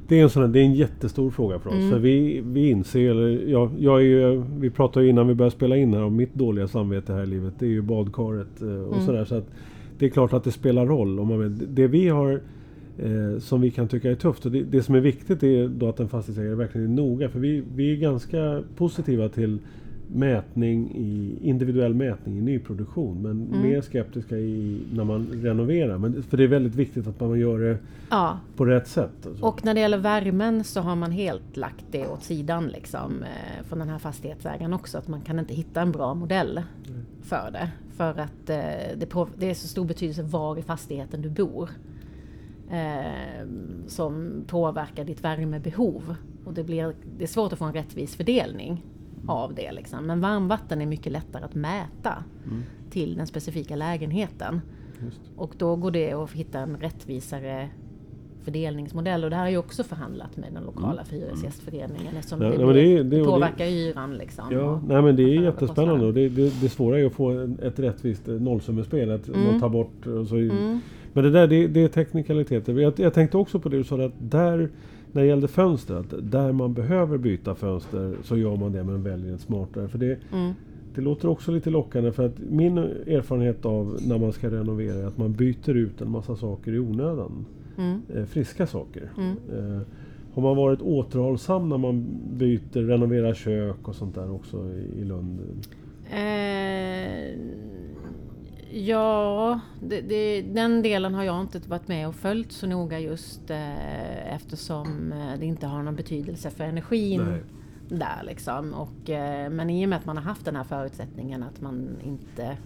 det, 0.08 0.18
är 0.18 0.22
en 0.22 0.30
sån 0.30 0.42
här, 0.42 0.48
det 0.48 0.58
är 0.60 0.64
en 0.64 0.74
jättestor 0.74 1.30
fråga 1.30 1.58
för 1.58 1.70
oss. 1.70 1.76
Mm. 1.76 1.90
För 1.90 1.98
vi, 1.98 2.40
vi 2.40 2.70
inser, 2.70 3.10
eller 3.10 3.50
ja, 3.50 3.70
jag 3.78 4.00
är 4.00 4.04
ju, 4.04 4.44
vi 4.58 4.70
pratade 4.70 5.04
ju 5.04 5.10
innan 5.10 5.28
vi 5.28 5.34
började 5.34 5.56
spela 5.56 5.76
in 5.76 5.94
här 5.94 6.02
om 6.02 6.16
mitt 6.16 6.34
dåliga 6.34 6.68
samvete 6.68 7.12
här 7.12 7.22
i 7.22 7.26
livet. 7.26 7.54
Det 7.58 7.66
är 7.66 7.70
ju 7.70 7.82
badkaret 7.82 8.62
eh, 8.62 8.68
och 8.68 8.92
Mm. 8.92 9.06
sådär. 9.06 9.24
Så 9.24 9.34
att 9.34 9.46
det 9.98 10.06
är 10.06 10.10
klart 10.10 10.32
att 10.32 10.44
det 10.44 10.52
spelar 10.52 10.86
roll. 10.86 11.20
Om 11.20 11.28
man 11.28 11.40
vill. 11.40 11.74
Det 11.74 11.86
vi 11.86 12.08
har 12.08 12.40
eh, 12.98 13.38
som 13.38 13.60
vi 13.60 13.70
kan 13.70 13.88
tycka 13.88 14.10
är 14.10 14.14
tufft. 14.14 14.46
Och 14.46 14.52
det, 14.52 14.62
det 14.62 14.82
som 14.82 14.94
är 14.94 15.00
viktigt 15.00 15.42
är 15.42 15.68
då 15.68 15.88
att 15.88 16.00
en 16.00 16.08
fastighetsägare 16.08 16.54
verkligen 16.54 16.86
är 16.86 16.94
noga. 16.94 17.28
För 17.28 17.38
vi, 17.38 17.62
vi 17.74 17.92
är 17.92 17.96
ganska 17.96 18.62
positiva 18.76 19.28
till 19.28 19.58
mätning 20.08 20.90
i 20.94 21.38
individuell 21.42 21.94
mätning 21.94 22.38
i 22.38 22.40
nyproduktion. 22.40 23.22
Men 23.22 23.30
Mm. 23.46 23.62
mer 23.62 23.80
skeptiska 23.80 24.36
i 24.38 24.80
när 24.92 25.04
man 25.04 25.26
renoverar. 25.32 25.98
Men, 25.98 26.22
för 26.22 26.36
det 26.36 26.44
är 26.44 26.48
väldigt 26.48 26.74
viktigt 26.74 27.06
att 27.06 27.20
man 27.20 27.38
gör 27.38 27.58
det 27.58 27.78
Ja, 28.10 28.38
på 28.56 28.64
rätt 28.64 28.88
sätt. 28.88 29.26
alltså. 29.26 29.44
och 29.44 29.64
när 29.64 29.74
det 29.74 29.80
gäller 29.80 29.98
värmen 29.98 30.64
så 30.64 30.80
har 30.80 30.96
man 30.96 31.12
helt 31.12 31.56
lagt 31.56 31.84
det 31.90 32.06
åt 32.06 32.22
sidan 32.22 32.66
liksom, 32.66 33.22
eh, 33.22 33.64
från 33.64 33.78
den 33.78 33.88
här 33.88 33.98
fastighetsägaren 33.98 34.72
också. 34.72 34.98
Att 34.98 35.08
man 35.08 35.20
kan 35.20 35.38
inte 35.38 35.54
hitta 35.54 35.80
en 35.82 35.92
bra 35.92 36.14
modell 36.14 36.62
för 37.22 37.50
det. 37.52 37.70
För 37.96 38.10
att 38.20 38.50
eh, 38.50 38.56
det, 38.96 39.06
det 39.38 39.50
är 39.50 39.54
så 39.54 39.68
stor 39.68 39.84
betydelse 39.84 40.22
var 40.22 40.58
i 40.58 40.62
fastigheten 40.62 41.22
du 41.22 41.30
bor. 41.30 41.70
Eh, 42.70 43.46
som 43.86 44.44
påverkar 44.46 45.04
ditt 45.04 45.24
värmebehov. 45.24 46.14
Och 46.44 46.54
det, 46.54 46.64
blir, 46.64 46.94
det 47.18 47.24
är 47.24 47.28
svårt 47.28 47.52
att 47.52 47.58
få 47.58 47.64
en 47.64 47.72
rättvis 47.72 48.16
fördelning 48.16 48.82
av 49.26 49.54
det. 49.54 49.72
Liksom. 49.72 50.06
Men 50.06 50.20
varmvatten 50.20 50.82
är 50.82 50.86
mycket 50.86 51.12
lättare 51.12 51.44
att 51.44 51.54
mäta 51.54 52.24
Mm. 52.46 52.62
till 52.90 53.16
den 53.16 53.26
specifika 53.26 53.76
lägenheten. 53.76 54.60
Just. 55.04 55.20
Och 55.36 55.54
då 55.58 55.76
går 55.76 55.90
det 55.90 56.12
att 56.12 56.30
hitta 56.32 56.58
en 56.58 56.76
rättvisare 56.76 57.68
fördelningsmodell. 58.42 59.24
Och 59.24 59.30
det 59.30 59.36
här 59.36 59.46
är 59.46 59.50
ju 59.50 59.58
också 59.58 59.82
förhandlat 59.84 60.36
med 60.36 60.52
den 60.52 60.62
lokala 60.64 61.02
hyresgästföreningen 61.10 62.16
eftersom 62.16 62.42
Ja, 62.42 62.48
det, 62.48 62.56
det 62.56 62.72
det- 62.72 63.00
och 63.00 63.04
det- 63.04 63.24
påverkar 63.24 63.64
hyran. 63.64 64.14
Liksom, 64.16 64.44
Ja, 64.52 64.80
nej 64.88 65.02
men 65.02 65.16
det 65.16 65.22
är 65.22 65.42
jättespännande 65.42 66.06
och 66.06 66.14
det, 66.14 66.28
det, 66.28 66.68
svåra 66.68 67.00
är 67.00 67.06
att 67.06 67.12
få 67.12 67.54
ett 67.62 67.78
rättvist 67.78 68.28
eh, 68.28 68.34
nollsummespel. 68.34 69.10
Att 69.10 69.28
Mm. 69.28 69.44
man 69.50 69.60
tar 69.60 69.68
bort 69.68 70.06
och 70.06 70.26
så. 70.26 70.36
Mm. 70.36 70.80
Men 71.12 71.24
det 71.24 71.30
där 71.30 71.46
det 71.68 71.80
är 71.84 71.88
teknikaliteter. 71.88 72.72
Jag, 72.80 72.92
jag 73.00 73.14
tänkte 73.14 73.36
också 73.36 73.60
på 73.60 73.68
det 73.68 73.76
du 73.76 73.84
sa 73.84 74.04
att 74.04 74.12
där 74.18 74.70
när 75.14 75.22
det 75.22 75.28
gällde 75.28 75.48
fönster, 75.48 75.94
att 75.94 76.14
där 76.30 76.52
man 76.52 76.74
behöver 76.74 77.18
byta 77.18 77.54
fönster 77.54 78.14
så 78.22 78.36
gör 78.36 78.56
man 78.56 78.72
det 78.72 78.84
men 78.84 79.02
väljer 79.02 79.34
ett 79.34 79.40
smartare. 79.40 79.88
För 79.88 79.98
det, 79.98 80.18
Mm. 80.32 80.52
det 80.94 81.00
låter 81.00 81.28
också 81.28 81.52
lite 81.52 81.70
lockande 81.70 82.12
för 82.12 82.26
att 82.26 82.38
min 82.50 82.78
erfarenhet 82.78 83.64
av 83.66 83.98
när 84.06 84.18
man 84.18 84.32
ska 84.32 84.50
renovera 84.50 84.94
är 84.94 85.04
att 85.06 85.18
man 85.18 85.32
byter 85.32 85.70
ut 85.76 86.00
en 86.00 86.10
massa 86.10 86.36
saker 86.36 86.72
i 86.72 86.78
onödan. 86.78 87.44
Mm. 87.78 88.00
Eh, 88.14 88.24
friska 88.24 88.66
saker. 88.66 89.10
Mm. 89.18 89.30
Eh, 89.30 89.80
har 90.34 90.42
man 90.42 90.56
varit 90.56 90.82
återhållsam 90.82 91.68
när 91.68 91.78
man 91.78 92.06
byter, 92.32 92.80
renoverar 92.86 93.34
kök 93.34 93.88
och 93.88 93.94
sånt 93.94 94.14
där 94.14 94.30
också 94.34 94.56
i, 94.70 95.00
i 95.00 95.04
Lund? 95.04 95.38
Eh, 96.10 97.38
ja, 98.74 99.60
det, 99.82 100.00
det, 100.00 100.42
den 100.42 100.82
delen 100.82 101.14
har 101.14 101.24
jag 101.24 101.40
inte 101.40 101.60
varit 101.68 101.88
med 101.88 102.08
och 102.08 102.14
följt 102.14 102.52
så 102.52 102.66
noga 102.66 102.98
just 102.98 103.50
eh, 103.50 104.34
eftersom 104.34 105.12
eh, 105.12 105.38
det 105.38 105.46
inte 105.46 105.66
har 105.66 105.82
någon 105.82 105.96
betydelse 105.96 106.50
för 106.50 106.64
energin 106.64 107.22
Nej. 107.24 107.42
där 107.88 108.22
liksom. 108.22 108.74
Och, 108.74 109.10
eh, 109.10 109.50
men 109.50 109.70
i 109.70 109.84
och 109.84 109.88
med 109.88 109.98
att 109.98 110.06
man 110.06 110.16
har 110.16 110.24
haft 110.24 110.44
den 110.44 110.56
här 110.56 110.64
förutsättningen 110.64 111.42
att 111.42 111.60
man 111.60 111.96
inte 112.04 112.56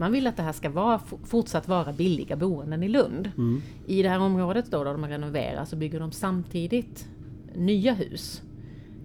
man 0.00 0.12
vill 0.12 0.26
att 0.26 0.36
det 0.36 0.42
här 0.42 0.52
ska 0.52 0.70
vara, 0.70 1.00
fortsatt 1.24 1.68
vara 1.68 1.92
billiga 1.92 2.36
boenden 2.36 2.82
i 2.82 2.88
Lund. 2.88 3.30
Mm. 3.38 3.62
I 3.86 4.02
det 4.02 4.08
här 4.08 4.18
området 4.18 4.70
då, 4.70 4.84
där 4.84 4.92
de 4.92 5.06
renoverar 5.06 5.64
så 5.64 5.76
bygger 5.76 6.00
de 6.00 6.12
samtidigt 6.12 7.08
nya 7.54 7.94
hus. 7.94 8.42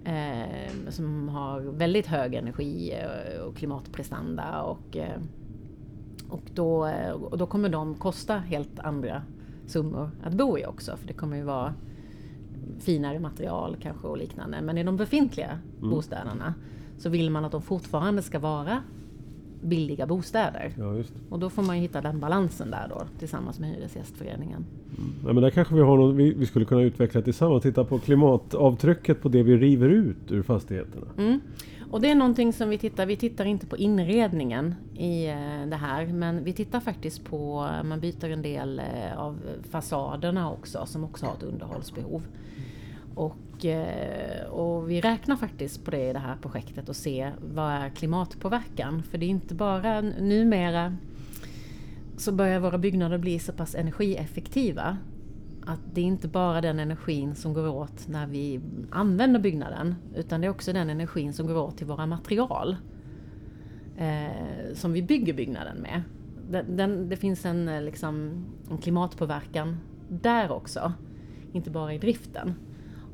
Eh, 0.04 0.90
som 0.90 1.28
har 1.28 1.60
väldigt 1.60 2.06
hög 2.06 2.34
energi 2.34 2.92
eh, 2.92 3.40
och 3.40 3.56
klimatprestanda 3.56 4.62
och, 4.62 4.96
eh, 4.96 5.20
och, 6.28 6.42
då, 6.54 6.90
och 7.30 7.38
då 7.38 7.46
kommer 7.46 7.68
de 7.68 7.94
kosta 7.94 8.38
helt 8.38 8.78
andra 8.78 9.22
summor 9.66 10.10
att 10.22 10.32
bo 10.32 10.58
i 10.58 10.66
också. 10.66 10.96
För 10.96 11.06
det 11.06 11.12
kommer 11.12 11.36
ju 11.36 11.42
vara 11.42 11.74
finare 12.78 13.18
material 13.18 13.76
kanske 13.82 14.06
och 14.06 14.18
liknande. 14.18 14.60
Men 14.60 14.78
i 14.78 14.84
de 14.84 14.96
befintliga 14.96 15.58
mm. 15.78 15.90
bostäderna 15.90 16.54
så 16.98 17.08
vill 17.08 17.30
man 17.30 17.44
att 17.44 17.52
de 17.52 17.62
fortfarande 17.62 18.22
ska 18.22 18.38
vara 18.38 18.82
billiga 19.62 20.06
bostäder. 20.06 20.72
Ja, 20.78 21.02
och 21.30 21.38
då 21.38 21.50
får 21.50 21.62
man 21.62 21.76
hitta 21.76 22.00
den 22.00 22.20
balansen 22.20 22.70
där 22.70 22.86
då 22.88 23.02
tillsammans 23.18 23.58
med 23.58 23.70
Hyresgästföreningen. 23.70 24.64
Mm. 24.98 25.10
Ja, 25.26 25.32
men 25.32 25.42
där 25.42 25.50
kanske 25.50 25.74
vi 25.74 25.80
har 25.80 25.96
något 25.96 26.14
vi, 26.14 26.34
vi, 26.34 26.46
skulle 26.46 26.64
kunna 26.64 26.82
utveckla 26.82 27.22
tillsammans. 27.22 27.62
Titta 27.62 27.84
på 27.84 27.98
klimatavtrycket 27.98 29.22
på 29.22 29.28
det 29.28 29.42
vi 29.42 29.56
river 29.56 29.88
ut 29.88 30.32
ur 30.32 30.42
fastigheterna. 30.42 31.06
Mm. 31.18 31.40
Och 31.90 32.00
det 32.00 32.10
är 32.10 32.14
någonting 32.14 32.52
som 32.52 32.68
vi 32.68 32.78
tittar, 32.78 33.06
vi 33.06 33.16
tittar 33.16 33.44
inte 33.44 33.66
på 33.66 33.76
inredningen 33.76 34.74
i 34.94 35.26
eh, 35.26 35.66
det 35.66 35.76
här 35.76 36.06
men 36.06 36.44
vi 36.44 36.52
tittar 36.52 36.80
faktiskt 36.80 37.24
på, 37.24 37.68
man 37.84 38.00
byter 38.00 38.30
en 38.30 38.42
del 38.42 38.78
eh, 38.78 39.18
av 39.18 39.38
fasaderna 39.70 40.50
också 40.50 40.86
som 40.86 41.04
också 41.04 41.26
har 41.26 41.34
ett 41.34 41.42
underhållsbehov. 41.42 42.22
Och, 43.14 43.64
eh, 43.64 44.46
och 44.46 44.90
vi 44.90 45.00
räknar 45.00 45.36
faktiskt 45.36 45.84
på 45.84 45.90
det 45.90 46.10
i 46.10 46.12
det 46.12 46.18
här 46.18 46.36
projektet 46.36 46.88
och 46.88 46.96
ser 46.96 47.34
vad 47.54 47.72
är 47.72 47.88
klimatpåverkan? 47.88 49.02
För 49.02 49.18
det 49.18 49.26
är 49.26 49.30
inte 49.30 49.54
bara 49.54 50.00
numera 50.00 50.96
så 52.16 52.32
börjar 52.32 52.60
våra 52.60 52.78
byggnader 52.78 53.18
bli 53.18 53.38
så 53.38 53.52
pass 53.52 53.74
energieffektiva 53.74 54.98
att 55.66 55.80
det 55.94 56.00
är 56.00 56.04
inte 56.04 56.28
bara 56.28 56.60
den 56.60 56.78
energin 56.78 57.34
som 57.34 57.54
går 57.54 57.68
åt 57.68 58.08
när 58.08 58.26
vi 58.26 58.60
använder 58.90 59.40
byggnaden 59.40 59.94
utan 60.14 60.40
det 60.40 60.46
är 60.46 60.50
också 60.50 60.72
den 60.72 60.90
energin 60.90 61.32
som 61.32 61.46
går 61.46 61.56
åt 61.56 61.76
till 61.76 61.86
våra 61.86 62.06
material 62.06 62.76
eh, 63.96 64.74
som 64.74 64.92
vi 64.92 65.02
bygger 65.02 65.32
byggnaden 65.32 65.76
med. 65.76 66.02
Den, 66.50 66.76
den, 66.76 67.08
det 67.08 67.16
finns 67.16 67.46
en, 67.46 67.68
eh, 67.68 67.82
liksom, 67.82 68.44
en 68.70 68.78
klimatpåverkan 68.78 69.76
där 70.08 70.50
också, 70.50 70.92
inte 71.52 71.70
bara 71.70 71.94
i 71.94 71.98
driften. 71.98 72.54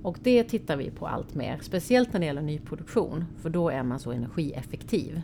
Och 0.03 0.19
det 0.23 0.45
tittar 0.45 0.77
vi 0.77 0.91
på 0.91 1.07
allt 1.07 1.35
mer, 1.35 1.59
speciellt 1.61 2.13
när 2.13 2.21
det 2.21 2.27
gäller 2.27 2.43
nyproduktion, 2.43 3.25
för 3.37 3.51
då 3.51 3.71
är 3.71 3.83
man 3.83 3.99
så 3.99 4.13
energieffektiv 4.13 5.23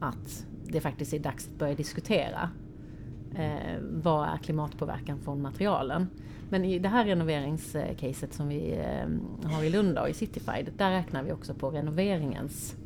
att 0.00 0.46
det 0.64 0.80
faktiskt 0.80 1.14
är 1.14 1.18
dags 1.18 1.48
att 1.48 1.58
börja 1.58 1.74
diskutera 1.74 2.50
eh, 3.34 3.78
vad 3.80 4.28
är 4.28 4.36
klimatpåverkan 4.36 5.18
från 5.20 5.42
materialen. 5.42 6.06
Men 6.50 6.64
i 6.64 6.78
det 6.78 6.88
här 6.88 7.04
renoveringscaset 7.04 8.34
som 8.34 8.48
vi 8.48 8.72
eh, 8.72 9.50
har 9.50 9.64
i 9.64 9.70
Lund 9.70 9.94
då, 9.94 10.08
i 10.08 10.14
Cityfied, 10.14 10.72
där 10.76 10.90
räknar 10.90 11.22
vi 11.22 11.32
också 11.32 11.54
på 11.54 11.70
renoveringens 11.70 12.76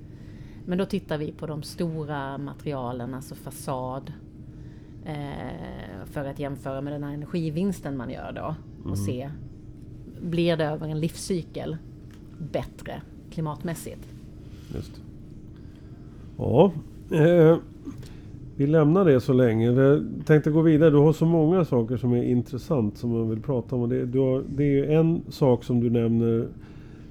men 0.65 0.79
då 0.79 0.85
tittar 0.85 1.19
vi 1.19 1.33
på 1.33 1.47
de 1.47 1.63
stora 1.63 2.39
materialen, 2.39 3.15
alltså 3.15 3.35
fasad, 3.35 4.13
eh, 5.05 6.05
för 6.05 6.25
att 6.25 6.39
jämföra 6.39 6.81
med 6.81 6.93
den 6.93 7.05
här 7.05 7.15
energivinsten 7.15 7.97
man 7.97 8.11
gör 8.11 8.33
då 8.33 8.55
och 8.81 8.87
mm. 8.87 8.97
se, 8.97 9.31
blir 10.21 10.57
det 10.57 10.65
över 10.65 10.89
en 10.89 11.01
livscykel 11.01 11.77
bättre 12.39 13.03
klimatmässigt? 13.31 14.09
Just 14.75 15.01
Ja, 16.39 16.73
eh, 17.11 17.57
vi 18.63 18.67
lämnar 18.67 19.05
det 19.05 19.21
så 19.21 19.33
länge. 19.33 19.73
Jag 19.73 20.05
tänkte 20.25 20.51
gå 20.51 20.63
vidare. 20.63 20.91
Du 20.91 20.97
har 20.97 21.13
så 21.13 21.27
många 21.27 21.65
saker 21.65 21.97
som 21.97 22.13
är 22.13 22.23
intressant 22.23 22.99
som 22.99 23.11
man 23.11 23.31
vill 23.31 23.41
prata 23.41 23.77
om. 23.77 23.89
det, 23.89 24.19
har, 24.19 24.43
det 24.57 24.79
är 24.79 24.99
en 24.99 25.23
sak 25.29 25.65
som 25.65 25.81
du 25.81 25.91
nämner 25.91 26.47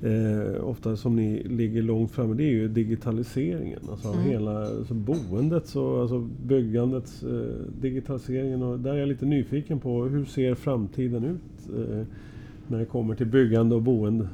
eh, 0.02 0.64
ofta 0.64 0.96
som 0.96 1.16
ni 1.16 1.44
ligger 1.44 1.82
långt 1.82 2.12
framme. 2.12 2.34
Det 2.34 2.44
är 2.44 2.52
ju 2.52 2.68
digitaliseringen. 2.68 3.80
Alltså 3.92 4.08
mm. 4.08 4.24
hela 4.24 4.62
alltså 4.62 4.94
boendets 4.94 5.76
och 5.76 6.02
alltså 6.02 6.28
byggandets 6.48 7.24
eh, 7.24 7.82
digitaliseringen. 7.82 8.64
Och 8.64 8.80
där 8.80 8.94
är 8.94 8.98
jag 8.98 9.08
lite 9.08 9.26
nyfiken 9.26 9.80
på 9.80 10.04
hur 10.04 10.26
ser 10.26 10.56
framtiden 10.56 11.24
ut 11.24 11.70
eh, 11.78 12.04
när 12.68 12.80
det 12.80 12.86
kommer 12.86 13.16
till 13.16 13.28
byggande 13.28 13.76
och 13.76 13.82
boende? 13.82 14.28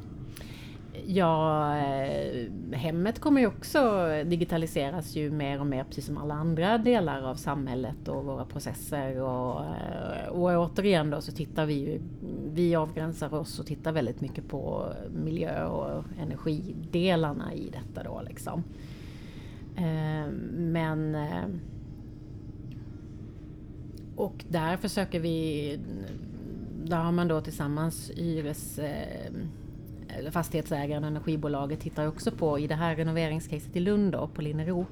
Ja, 1.09 1.77
eh, 1.77 2.51
hemmet 2.71 3.19
kommer 3.19 3.41
ju 3.41 3.47
också 3.47 4.07
digitaliseras 4.25 5.15
ju 5.15 5.31
mer 5.31 5.59
och 5.59 5.67
mer 5.67 5.83
precis 5.83 6.05
som 6.05 6.17
alla 6.17 6.33
andra 6.33 6.77
delar 6.77 7.21
av 7.21 7.35
samhället 7.35 8.07
och 8.07 8.25
våra 8.25 8.45
processer. 8.45 9.21
Och, 9.21 9.65
eh, 9.65 10.27
och 10.27 10.71
återigen 10.71 11.09
då 11.09 11.21
så 11.21 11.31
tittar 11.31 11.65
vi 11.65 11.73
ju, 11.73 12.01
vi 12.53 12.75
avgränsar 12.75 13.33
oss 13.33 13.59
och 13.59 13.65
tittar 13.65 13.91
väldigt 13.91 14.21
mycket 14.21 14.47
på 14.47 14.93
miljö 15.23 15.65
och 15.65 16.03
energidelarna 16.21 17.53
i 17.53 17.69
detta 17.69 18.03
då 18.03 18.21
liksom. 18.27 18.63
Eh, 19.75 20.31
men 20.51 21.17
och 24.15 24.45
där 24.47 24.77
försöker 24.77 25.19
vi, 25.19 25.79
där 26.83 26.97
har 26.97 27.11
man 27.11 27.27
då 27.27 27.41
tillsammans 27.41 28.11
hyres 28.15 28.79
fastighetsägaren 30.31 31.03
och 31.03 31.09
energibolaget 31.09 31.79
tittar 31.79 32.07
också 32.07 32.31
på, 32.31 32.59
i 32.59 32.67
det 32.67 32.75
här 32.75 32.95
renoveringscaset 32.95 33.75
i 33.75 33.79
Lund 33.79 34.11
då, 34.11 34.27
på 34.27 34.41
Linnero, 34.41 34.85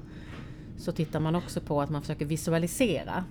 så 0.76 0.92
tittar 0.92 1.20
man 1.20 1.34
också 1.34 1.60
på 1.60 1.80
att 1.80 1.90
man 1.90 2.02
försöker 2.02 2.26
visualisera 2.26 3.24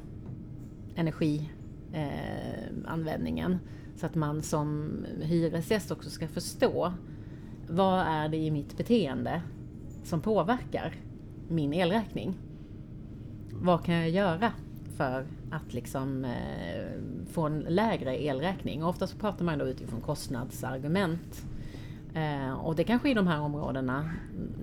energianvändningen. 0.96 3.52
Eh, 3.52 3.58
så 3.96 4.06
att 4.06 4.16
man 4.16 4.42
som 4.42 4.92
hyresgäst 5.22 5.92
också 5.92 6.10
ska 6.10 6.28
förstå 6.28 6.94
vad 7.70 8.00
är 8.00 8.30
det 8.30 8.38
i 8.38 8.52
mitt 8.52 8.78
beteende 8.78 9.42
som 10.04 10.22
påverkar 10.22 10.94
min 11.50 11.74
elräkning? 11.74 12.38
Vad 13.52 13.86
kan 13.86 13.96
jag 13.96 14.10
göra 14.10 14.52
för 14.98 15.26
att 15.52 15.74
liksom 15.74 16.26
eh, 16.26 16.86
få 17.32 17.42
en 17.42 17.60
lägre 17.60 18.24
elräkning? 18.24 18.84
Och 18.84 18.90
ofta 18.90 19.08
så 19.08 19.18
pratar 19.18 19.46
man 19.46 19.60
då 19.60 19.66
utifrån 19.66 20.02
kostnadsargument. 20.02 21.46
Eh, 22.16 22.54
och 22.54 22.76
det 22.76 22.84
kanske 22.84 23.10
i 23.10 23.14
de 23.14 23.28
här 23.28 23.42
områdena, 23.42 24.10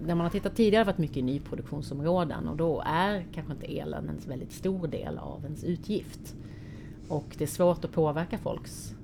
där 0.07 0.15
man 0.15 0.25
har 0.25 0.31
tittat 0.31 0.57
tidigare 0.57 0.85
varit 0.85 0.99
mycket 0.99 1.17
i 1.17 1.23
nyproduktionsområden 1.23 2.49
och 2.49 2.57
då 2.57 2.83
är 2.87 3.27
kanske 3.35 3.53
inte 3.53 3.67
elen 3.67 4.09
en 4.09 4.19
väldigt 4.29 4.53
stor 4.53 4.87
del 4.87 5.19
av 5.19 5.45
ens 5.45 5.65
utgift. 5.65 6.35
Och 7.09 7.35
det 7.39 7.45
är 7.45 7.49
svårt 7.49 7.85
att 7.85 7.93
påverka 7.93 8.39
folks 8.39 8.95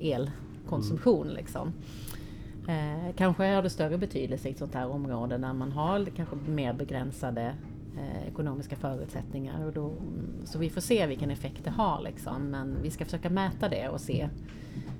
elkonsumtion. 0.00 1.26
Mm. 1.26 1.36
Liksom. 1.36 1.72
Eh, 2.68 3.14
kanske 3.16 3.54
har 3.54 3.62
det 3.62 3.70
större 3.70 3.98
betydelse 3.98 4.48
i 4.48 4.50
ett 4.50 4.58
sånt 4.58 4.74
här 4.74 4.88
område 4.88 5.38
där 5.38 5.52
man 5.52 5.72
har 5.72 6.04
kanske 6.04 6.36
mer 6.36 6.72
begränsade 6.72 7.54
eh, 7.96 8.28
ekonomiska 8.28 8.76
förutsättningar. 8.76 9.66
Och 9.66 9.72
då, 9.72 9.92
så 10.44 10.58
vi 10.58 10.70
får 10.70 10.80
se 10.80 11.06
vilken 11.06 11.30
effekt 11.30 11.64
det 11.64 11.70
har. 11.70 12.02
Liksom. 12.02 12.50
Men 12.50 12.76
vi 12.82 12.90
ska 12.90 13.04
försöka 13.04 13.30
mäta 13.30 13.68
det 13.68 13.88
och 13.88 14.00
se 14.00 14.28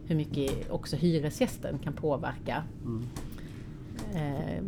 hur 0.06 0.16
mycket 0.16 0.70
också 0.70 0.96
hyresgästen 0.96 1.78
kan 1.78 1.92
påverka. 1.92 2.62
Mm. 2.84 3.02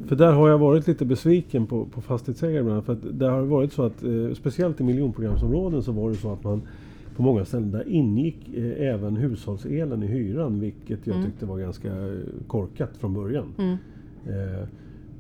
För 0.07 0.17
där 0.17 0.33
har 0.33 0.49
jag 0.49 0.59
varit 0.59 0.87
lite 0.87 1.05
besviken 1.05 1.67
på, 1.67 1.85
på 1.85 2.01
fastighetsägare 2.01 2.61
ibland. 2.61 2.85
För 2.85 2.93
att 2.93 3.19
det 3.19 3.27
har 3.27 3.43
varit 3.43 3.73
så 3.73 3.83
att, 3.83 4.05
eh, 4.05 4.35
speciellt 4.35 4.81
i 4.81 4.85
miljonprogramsområden 4.85 5.83
så 5.83 5.93
var 5.93 6.11
det 6.11 6.17
så 6.17 6.33
att 6.33 6.45
man 6.45 6.63
på 7.17 7.23
många 7.23 7.45
ställen 7.45 7.71
där 7.71 7.89
ingick 7.89 8.55
eh, 8.55 8.89
även 8.89 9.17
hushållselen 9.17 10.03
i 10.03 10.07
hyran. 10.07 10.61
Vilket 10.61 11.07
jag 11.07 11.17
mm. 11.17 11.31
tyckte 11.31 11.47
var 11.47 11.59
ganska 11.59 11.91
korkat 12.47 12.97
från 12.97 13.15
början. 13.15 13.55
Mm. 13.59 13.77
Eh, 14.27 14.69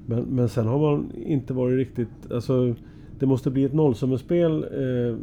men, 0.06 0.22
men 0.22 0.48
sen 0.48 0.66
har 0.66 0.78
man 0.78 1.12
inte 1.16 1.54
varit 1.54 1.76
riktigt... 1.76 2.32
Alltså, 2.32 2.74
det 3.18 3.26
måste 3.26 3.50
bli 3.50 3.64
ett 3.64 3.74
nollsummespel 3.74 4.62
eh, 4.62 5.16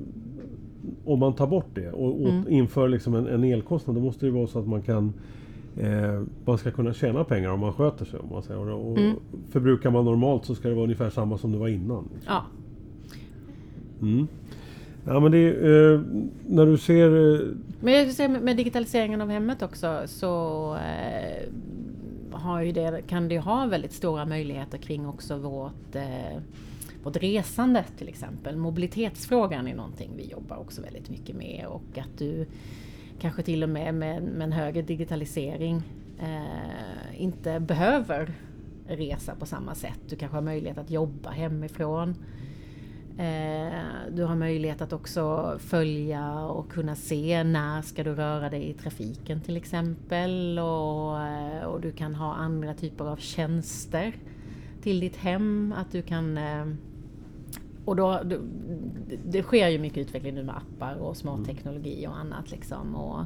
om 1.05 1.19
man 1.19 1.33
tar 1.33 1.47
bort 1.47 1.69
det 1.73 1.91
och, 1.91 2.21
och 2.21 2.29
mm. 2.29 2.49
inför 2.49 2.89
liksom 2.89 3.15
en, 3.15 3.27
en, 3.27 3.43
elkostnad. 3.43 3.95
Då 3.95 4.01
måste 4.01 4.25
det 4.25 4.31
vara 4.31 4.47
så 4.47 4.59
att 4.59 4.67
man 4.67 4.81
kan 4.81 5.13
eh, 5.77 6.21
man 6.45 6.57
ska 6.57 6.71
kunna 6.71 6.93
tjäna 6.93 7.23
pengar 7.23 7.49
om 7.49 7.59
man 7.59 7.73
sköter 7.73 8.05
sig. 8.05 8.19
Om 8.19 8.29
man 8.31 8.43
säger. 8.43 8.69
Och, 8.69 8.97
mm. 8.97 9.15
Förbrukar 9.49 9.91
man 9.91 10.05
normalt 10.05 10.45
så 10.45 10.55
ska 10.55 10.69
det 10.69 10.75
vara 10.75 10.83
ungefär 10.83 11.09
samma 11.09 11.37
som 11.37 11.51
det 11.51 11.57
var 11.57 11.67
innan. 11.67 12.09
Ja. 12.27 12.43
Mm. 14.01 14.27
Ja 15.05 15.19
men 15.19 15.31
det 15.31 15.47
eh, 15.47 16.01
när 16.47 16.65
du 16.65 16.77
ser... 16.77 17.35
Eh, 17.35 17.47
men 17.79 17.93
jag 17.93 18.11
ser 18.11 18.27
med 18.27 18.57
digitaliseringen 18.57 19.21
av 19.21 19.29
hemmet 19.29 19.61
också 19.61 20.01
så 20.05 20.75
eh, 20.75 21.49
har 22.31 22.61
ju 22.61 22.71
det, 22.71 23.01
kan 23.07 23.27
det 23.27 23.39
ha 23.39 23.65
väldigt 23.65 23.93
stora 23.93 24.25
möjligheter 24.25 24.77
kring 24.77 25.07
också 25.07 25.37
vårt 25.37 25.95
eh, 27.01 27.05
vårt 27.05 27.17
resande 27.17 27.85
till 27.97 28.07
exempel. 28.07 28.57
Mobilitetsfrågan 28.57 29.67
är 29.67 29.75
någonting 29.75 30.11
vi 30.17 30.29
jobbar 30.29 30.57
också 30.57 30.81
väldigt 30.81 31.09
mycket 31.09 31.35
med 31.35 31.65
och 31.67 31.97
att 31.97 32.17
du 32.17 32.45
kanske 33.19 33.43
till 33.43 33.63
och 33.63 33.69
med 33.69 33.93
med, 33.93 34.23
med 34.23 34.41
en 34.41 34.51
högre 34.51 34.81
digitalisering 34.81 35.83
eh, 36.19 37.21
inte 37.21 37.59
behöver 37.59 38.33
resa 38.87 39.35
på 39.35 39.45
samma 39.45 39.75
sätt. 39.75 39.99
Du 40.09 40.15
kanske 40.15 40.37
har 40.37 40.41
möjlighet 40.41 40.77
att 40.77 40.91
jobba 40.91 41.29
hemifrån. 41.29 42.15
Eh, 43.17 43.73
du 44.11 44.23
har 44.23 44.35
möjlighet 44.35 44.81
att 44.81 44.93
också 44.93 45.55
följa 45.59 46.39
och 46.39 46.71
kunna 46.71 46.95
se 46.95 47.43
när 47.43 47.81
ska 47.81 48.03
du 48.03 48.15
röra 48.15 48.49
dig 48.49 48.69
i 48.69 48.73
trafiken 48.73 49.41
till 49.41 49.57
exempel. 49.57 50.59
Och, 50.59 51.21
eh, 51.21 51.63
och 51.63 51.81
du 51.81 51.91
kan 51.91 52.15
ha 52.15 52.33
andra 52.33 52.73
typer 52.73 53.05
av 53.05 53.17
tjänster 53.17 54.15
till 54.81 54.99
ditt 54.99 55.17
hem. 55.17 55.73
Att 55.77 55.91
du 55.91 56.01
kan 56.01 56.37
eh, 56.37 56.65
och 57.85 57.95
då, 57.95 58.21
det, 59.25 59.43
sker 59.43 59.67
ju 59.67 59.79
mycket 59.79 59.97
utveckling 59.97 60.35
nu 60.35 60.43
med 60.43 60.55
appar 60.57 60.95
och 60.95 61.17
smart 61.17 61.45
teknologi 61.45 62.07
och 62.07 62.17
annat. 62.17 62.51
Liksom. 62.51 62.95
Och, 62.95 63.25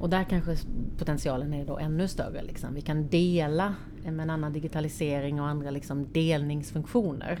och 0.00 0.10
där 0.10 0.24
kanske 0.24 0.56
potentialen 0.98 1.54
är 1.54 1.66
då 1.66 1.78
ännu 1.78 2.08
större. 2.08 2.42
Liksom. 2.42 2.74
Vi 2.74 2.80
kan 2.80 3.08
dela 3.08 3.74
med 4.04 4.20
en 4.20 4.30
annan 4.30 4.52
digitalisering 4.52 5.40
och 5.40 5.48
andra 5.48 5.70
liksom 5.70 6.12
delningsfunktioner. 6.12 7.40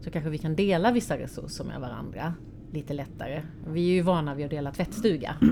Så 0.00 0.10
kanske 0.10 0.30
vi 0.30 0.38
kan 0.38 0.56
dela 0.56 0.92
vissa 0.92 1.18
resurser 1.18 1.64
med 1.64 1.80
varandra 1.80 2.34
lite 2.72 2.94
lättare. 2.94 3.42
Vi 3.68 3.90
är 3.90 3.94
ju 3.94 4.02
vana 4.02 4.34
vid 4.34 4.44
att 4.44 4.50
dela 4.50 4.72
tvättstuga. 4.72 5.36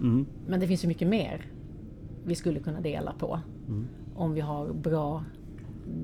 Mm. 0.00 0.26
Men 0.46 0.60
det 0.60 0.66
finns 0.66 0.84
ju 0.84 0.88
mycket 0.88 1.08
mer 1.08 1.46
vi 2.24 2.34
skulle 2.34 2.60
kunna 2.60 2.80
dela 2.80 3.12
på. 3.12 3.40
Mm. 3.68 3.88
Om 4.14 4.32
vi 4.32 4.40
har 4.40 4.72
bra 4.72 5.24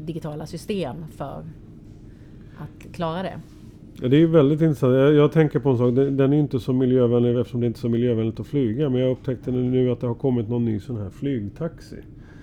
digitala 0.04 0.46
system 0.46 1.08
för 1.08 1.46
att 2.58 2.92
klara 2.92 3.22
det. 3.22 3.40
Ja, 4.00 4.08
det 4.08 4.16
är 4.16 4.26
väldigt 4.26 4.60
intressant. 4.60 4.94
Jag, 4.94 5.14
jag, 5.14 5.32
tänker 5.32 5.58
på 5.58 5.70
en 5.70 5.78
sak. 5.78 5.94
Den, 5.94 6.16
den 6.16 6.32
är 6.32 6.38
inte 6.38 6.60
så 6.60 6.72
miljövänlig 6.72 7.38
eftersom 7.38 7.60
det 7.60 7.66
inte 7.66 7.78
är 7.78 7.80
så 7.80 7.88
miljövänligt 7.88 8.40
att 8.40 8.46
flyga. 8.46 8.88
Men 8.88 9.00
jag 9.00 9.10
upptäckte 9.10 9.50
nu 9.50 9.90
att 9.90 10.00
det 10.00 10.06
har 10.06 10.14
kommit 10.14 10.48
någon 10.48 10.64
ny 10.64 10.80
sån 10.80 10.96
här 10.96 11.10
flygtaxi. 11.10 11.96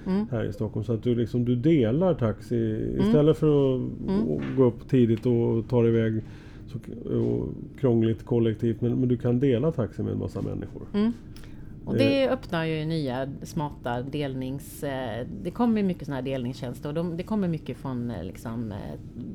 Mm. 0.05 0.25
Här 0.31 0.45
i 0.45 0.53
Stockholm. 0.53 0.83
Så 0.83 0.93
att 0.93 1.03
du, 1.03 1.15
liksom, 1.15 1.45
du 1.45 1.55
delar 1.55 2.13
taxi. 2.13 2.89
Mm. 2.95 3.07
Istället 3.07 3.37
för 3.37 3.75
att 3.75 3.81
mm. 4.07 4.55
gå 4.57 4.63
upp 4.63 4.89
tidigt 4.89 5.25
och 5.25 5.69
ta 5.69 5.81
dig 5.81 5.91
iväg 5.91 6.23
så, 6.67 6.77
och 7.17 7.47
krångligt 7.79 8.25
kollektivt. 8.25 8.81
Men, 8.81 8.99
men, 8.99 9.09
du 9.09 9.17
kan 9.17 9.39
dela 9.39 9.71
taxi 9.71 10.03
med 10.03 10.13
en 10.13 10.19
massa 10.19 10.41
människor. 10.41 10.81
Och 11.85 11.97
det 11.97 12.23
eh. 12.23 12.31
öppnar 12.31 12.65
ju 12.65 12.85
nya 12.85 13.29
smarta 13.43 14.01
delnings... 14.01 14.83
Eh, 14.83 15.27
det 15.43 15.51
kommer 15.51 15.83
mycket 15.83 16.05
sådana 16.05 16.15
här 16.15 16.25
delningstjänster 16.25 16.89
och 16.89 16.95
de, 16.95 17.17
det 17.17 17.23
kommer 17.23 17.47
mycket 17.47 17.77
från 17.77 18.11
eh, 18.11 18.23
liksom, 18.23 18.73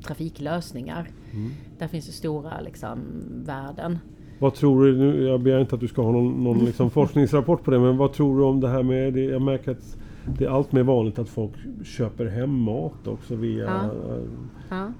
trafiklösningar. 0.07 1.09
Mm. 1.33 1.51
Där 1.79 1.89
finns 1.89 2.07
det 2.07 2.13
stora 2.13 2.61
liksom, 2.61 2.99
värden. 3.47 3.99
Vad 4.39 4.55
tror 4.55 4.85
du, 4.85 4.97
nu, 4.97 5.23
jag 5.23 5.41
begär 5.41 5.61
inte 5.61 5.75
att 5.75 5.81
du 5.81 5.89
ska 5.89 6.03
ha 6.03 6.13
någon, 6.13 6.45
någon 6.45 6.65
liksom 6.65 6.91
forskningsrapport 7.01 7.65
på 7.65 7.71
det, 7.71 7.79
men 7.79 7.97
vad 7.97 8.13
tror 8.13 8.39
du 8.39 8.45
om 8.45 8.61
det 8.61 8.69
här 8.69 8.83
med, 8.83 9.13
det, 9.13 9.25
jag 9.25 9.43
märker 9.43 9.71
att 9.71 9.97
det 10.39 10.45
är 10.45 10.49
allt 10.49 10.73
mer 10.73 10.83
vanligt 10.83 11.19
att 11.19 11.29
folk 11.29 11.53
köper 11.85 12.27
hem 12.27 12.51
mat 12.51 13.07
också 13.07 13.35
via 13.35 13.65
ja. 13.65 13.91
Ja 14.71 14.93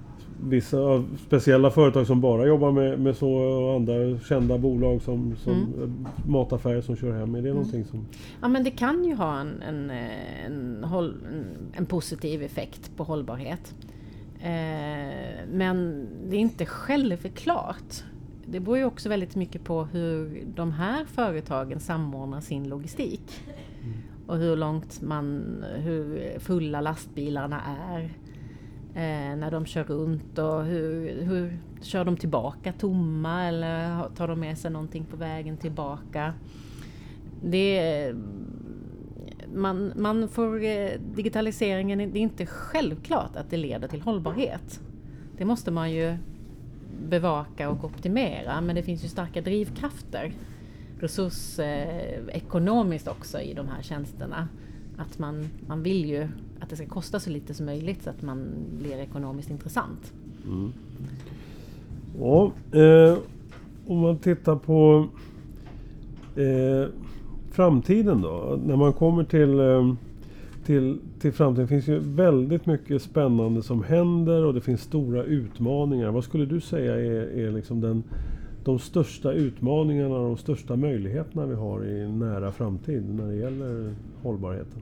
vissa 0.43 1.03
speciella 1.25 1.71
företag 1.71 2.07
som 2.07 2.21
bara 2.21 2.45
jobbar 2.45 2.71
med, 2.71 2.99
med 2.99 3.15
så 3.15 3.31
och 3.31 3.75
andra 3.75 4.19
kända 4.19 4.57
bolag 4.57 5.01
som, 5.01 5.35
som 5.35 5.53
mm. 5.53 6.07
mataffärer 6.27 6.81
som 6.81 6.95
kör 6.95 7.11
hem. 7.11 7.35
Är 7.35 7.41
det 7.41 7.49
mm. 7.49 7.55
någonting 7.55 7.85
som... 7.85 8.05
Ja 8.41 8.47
men 8.47 8.63
det 8.63 8.71
kan 8.71 9.05
ju 9.05 9.15
ha 9.15 9.39
en, 9.39 9.61
en, 9.61 9.89
en, 9.89 10.83
en, 10.83 11.45
en 11.73 11.85
positiv 11.85 12.43
effekt 12.43 12.91
på 12.95 13.03
hållbarhet. 13.03 13.75
Eh, 14.39 15.47
men 15.51 16.07
det 16.29 16.35
är 16.35 16.39
inte 16.39 16.65
självklart. 16.65 18.03
Det 18.45 18.59
beror 18.59 18.77
ju 18.77 18.85
också 18.85 19.09
väldigt 19.09 19.35
mycket 19.35 19.63
på 19.63 19.83
hur 19.83 20.43
de 20.55 20.71
här 20.71 21.05
företagen 21.05 21.79
samordnar 21.79 22.41
sin 22.41 22.69
logistik. 22.69 23.41
Mm. 23.83 23.97
Och 24.27 24.37
hur 24.37 24.55
långt 24.55 25.01
man, 25.01 25.43
hur 25.75 26.33
fulla 26.39 26.81
lastbilarna 26.81 27.61
är 27.91 28.09
Eh, 28.95 29.35
när 29.35 29.51
de 29.51 29.65
kör 29.65 29.83
runt 29.83 30.37
och 30.37 30.63
hur, 30.63 31.23
hur 31.23 31.57
kör 31.81 32.05
de 32.05 32.17
tillbaka 32.17 32.73
tomma 32.73 33.43
eller 33.43 34.03
tar 34.15 34.27
de 34.27 34.39
med 34.39 34.57
sig 34.57 34.71
någonting 34.71 35.05
på 35.05 35.17
vägen 35.17 35.57
tillbaka? 35.57 36.33
Det 37.43 38.13
man, 39.53 39.93
man 39.95 40.27
får, 40.27 40.63
eh, 40.63 40.91
digitaliseringen, 41.15 41.97
det 41.97 42.19
är 42.19 42.21
inte 42.21 42.45
självklart 42.45 43.35
att 43.35 43.49
det 43.49 43.57
leder 43.57 43.87
till 43.87 44.01
hållbarhet. 44.01 44.81
Det 45.37 45.45
måste 45.45 45.71
man 45.71 45.91
ju 45.91 46.17
bevaka 47.09 47.69
och 47.69 47.83
optimera 47.83 48.61
men 48.61 48.75
det 48.75 48.83
finns 48.83 49.03
ju 49.03 49.07
starka 49.07 49.41
drivkrafter 49.41 50.33
resursekonomiskt 50.99 53.07
också 53.07 53.39
i 53.39 53.53
de 53.53 53.67
här 53.67 53.81
tjänsterna. 53.81 54.47
Att 54.97 55.19
man, 55.19 55.49
man 55.67 55.83
vill 55.83 56.05
ju 56.05 56.27
att 56.65 56.69
det 56.69 56.75
ska 56.75 56.85
kosta 56.85 57.19
så 57.19 57.29
lite 57.29 57.53
som 57.53 57.65
möjligt 57.65 58.03
så 58.03 58.09
att 58.09 58.21
man 58.21 58.47
blir 58.79 58.97
ekonomiskt 58.97 59.49
intressant. 59.49 60.13
Mm. 60.47 60.73
Ja, 62.19 62.51
eh, 62.79 63.17
om 63.87 63.99
man 63.99 64.17
tittar 64.17 64.55
på 64.55 65.07
eh, 66.35 66.89
framtiden 67.51 68.21
då. 68.21 68.59
När 68.65 68.75
man 68.75 68.93
kommer 68.93 69.23
till, 69.23 69.59
eh, 69.59 69.93
till, 70.65 70.99
till 71.19 71.31
framtiden 71.31 71.67
finns 71.67 71.87
ju 71.87 71.99
väldigt 71.99 72.65
mycket 72.65 73.01
spännande 73.01 73.63
som 73.63 73.83
händer 73.83 74.45
och 74.45 74.53
det 74.53 74.61
finns 74.61 74.81
stora 74.81 75.23
utmaningar. 75.23 76.11
Vad 76.11 76.23
skulle 76.23 76.45
du 76.45 76.61
säga 76.61 76.95
är, 76.95 77.39
är 77.39 77.51
liksom 77.51 77.81
den, 77.81 78.03
de 78.63 78.79
största 78.79 79.31
utmaningarna 79.31 80.15
och 80.15 80.27
de 80.27 80.37
största 80.37 80.75
möjligheterna 80.75 81.45
vi 81.45 81.55
har 81.55 81.85
i 81.85 82.07
nära 82.07 82.51
framtid 82.51 83.15
när 83.15 83.27
det 83.27 83.35
gäller 83.35 83.95
hållbarheten? 84.23 84.81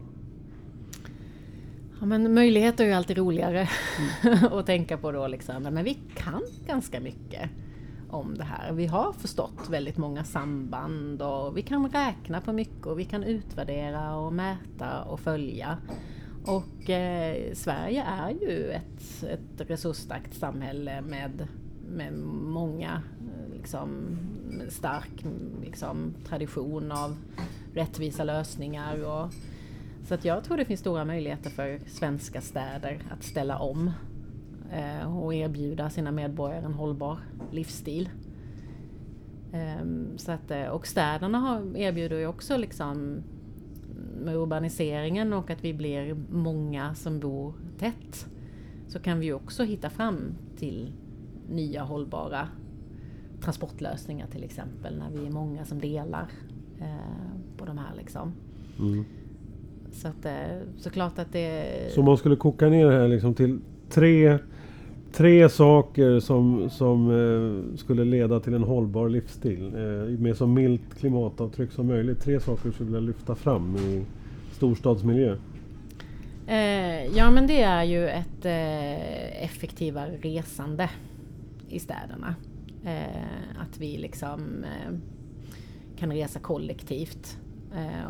Ja, 2.04 2.08
men 2.08 2.34
möjligheter 2.34 2.84
är 2.84 2.88
ju 2.88 2.94
alltid 2.94 3.18
roligare 3.18 3.70
mm. 4.24 4.46
att 4.54 4.66
tänka 4.66 4.98
på 4.98 5.12
då. 5.12 5.28
Liksom. 5.28 5.64
Men 5.64 5.84
vi 5.84 5.94
kan 6.16 6.42
ganska 6.66 7.00
mycket 7.00 7.50
om 8.10 8.38
det 8.38 8.44
här. 8.44 8.72
Vi 8.72 8.86
har 8.86 9.14
förstått 9.14 9.70
väldigt 9.70 9.98
många 9.98 10.24
samband 10.24 11.22
och 11.22 11.58
vi 11.58 11.62
kan 11.62 11.90
räkna 11.90 12.42
på 12.42 12.54
mycket 12.54 12.86
och 12.86 13.00
vi 13.00 13.06
kan 13.06 13.24
utvärdera 13.24 14.16
och 14.16 14.34
mäta 14.34 15.04
och 15.04 15.20
följa. 15.20 15.78
Och 16.46 16.90
eh, 16.90 17.54
Sverige 17.54 18.04
är 18.04 18.30
ju 18.30 18.72
ett, 18.72 19.24
ett 19.24 19.70
resursstarkt 19.70 20.34
samhälle 20.34 21.02
med, 21.02 21.48
med 21.90 22.14
många 22.44 23.02
liksom, 23.54 24.18
stark 24.70 25.26
liksom, 25.62 26.14
tradition 26.28 26.92
av 26.92 27.18
rättvisa 27.74 28.24
lösningar. 28.24 29.04
Och, 29.04 29.34
så 30.04 30.14
att 30.14 30.26
jag 30.26 30.44
tror 30.44 30.58
det 30.58 30.66
finns 30.66 30.80
stora 30.80 31.06
möjligheter 31.06 31.50
för 31.50 31.80
svenska 31.88 32.42
städer 32.42 33.02
att 33.12 33.24
ställa 33.24 33.60
om 33.60 33.92
eh, 34.72 35.18
och 35.18 35.34
erbjuda 35.34 35.90
sina 35.90 36.12
medborgare 36.12 36.66
en 36.66 36.74
hållbar 36.74 37.18
livsstil. 37.52 38.10
Ehm, 39.54 40.18
så 40.18 40.32
att, 40.32 40.52
eh, 40.52 40.66
och 40.68 40.88
städerna 40.88 41.40
har, 41.40 41.78
erbjuder 41.78 42.18
ju 42.18 42.28
också 42.28 42.58
liksom 42.58 43.24
med 44.24 44.36
urbaniseringen 44.36 45.34
och 45.34 45.50
att 45.50 45.64
vi 45.64 45.74
blir 45.74 46.16
många 46.30 46.96
som 46.96 47.20
bor 47.20 47.54
tätt 47.80 48.28
så 48.88 49.00
kan 49.00 49.20
vi 49.20 49.34
också 49.34 49.64
hitta 49.64 49.90
fram 49.90 50.36
till 50.58 50.92
nya 51.50 51.84
hållbara 51.84 52.48
transportlösningar 53.42 54.28
till 54.28 54.44
exempel 54.44 54.98
när 54.98 55.10
vi 55.10 55.26
är 55.26 55.32
många 55.32 55.66
som 55.66 55.80
delar 55.80 56.28
eh, 56.80 57.58
på 57.58 57.66
de 57.66 57.78
här. 57.78 57.96
Liksom. 57.96 58.34
Mm. 58.80 59.06
Så 59.94 60.08
att, 60.08 60.26
eh, 60.26 60.34
såklart 60.78 61.20
att 61.20 61.32
det... 61.32 61.66
Så 61.96 62.02
man 62.02 62.18
skulle 62.18 62.36
koka 62.36 62.70
ner 62.70 62.86
det 62.86 62.94
här 62.94 63.08
liksom 63.08 63.34
till 63.34 63.60
tre, 63.90 64.38
tre 65.12 65.50
saker 65.50 66.20
som, 66.20 66.70
som 66.70 67.10
eh, 67.10 67.78
skulle 67.78 68.06
leda 68.06 68.40
till 68.40 68.54
en 68.54 68.64
hållbar 68.64 69.10
livsstil. 69.10 69.66
Eh, 69.76 70.20
med 70.20 70.38
så 70.38 70.48
milt 70.48 70.96
klimatavtryck 71.00 71.72
som 71.72 71.88
möjligt. 71.88 72.22
Tre 72.22 72.40
saker 72.40 72.72
skulle 72.72 72.86
vilja 72.86 73.08
lyfta 73.08 73.36
fram 73.36 73.76
i 73.76 74.06
storstadsmiljö. 74.52 75.36
Ja 77.16 77.32
men 77.32 77.48
det 77.48 77.62
är 77.62 77.84
ju 77.84 78.08
ett 78.08 78.46
effektivare 79.42 80.18
resande 80.22 80.90
i 81.70 81.80
städerna. 81.80 82.36
Att 83.60 83.78
vi 83.80 83.98
liksom 83.98 84.66
kan 85.98 86.12
resa 86.12 86.40
kollektivt 86.40 87.38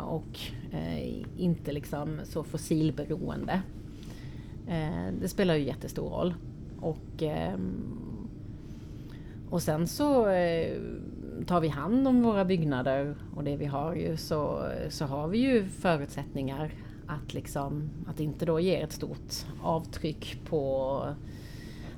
och 0.06 0.40
Eh, 0.74 1.22
inte 1.36 1.72
liksom 1.72 2.20
så 2.24 2.44
fossilberoende. 2.44 3.62
Eh, 4.68 5.12
det 5.20 5.28
spelar 5.28 5.54
ju 5.54 5.64
jättestor 5.64 6.10
roll. 6.10 6.34
Och, 6.80 7.22
eh, 7.22 7.58
och 9.50 9.62
sen 9.62 9.88
så 9.88 10.24
tar 11.46 11.60
vi 11.60 11.68
hand 11.68 12.08
om 12.08 12.22
våra 12.22 12.44
byggnader 12.44 13.16
och 13.36 13.44
det 13.44 13.56
vi 13.56 13.64
har 13.64 13.94
ju 13.94 14.16
så, 14.16 14.68
så 14.88 15.04
har 15.04 15.28
vi 15.28 15.38
ju 15.38 15.68
förutsättningar 15.68 16.74
att, 17.06 17.34
liksom, 17.34 17.90
att 18.06 18.20
inte 18.20 18.46
då 18.46 18.60
ge 18.60 18.80
ett 18.80 18.92
stort 18.92 19.46
avtryck 19.62 20.38
på 20.48 21.00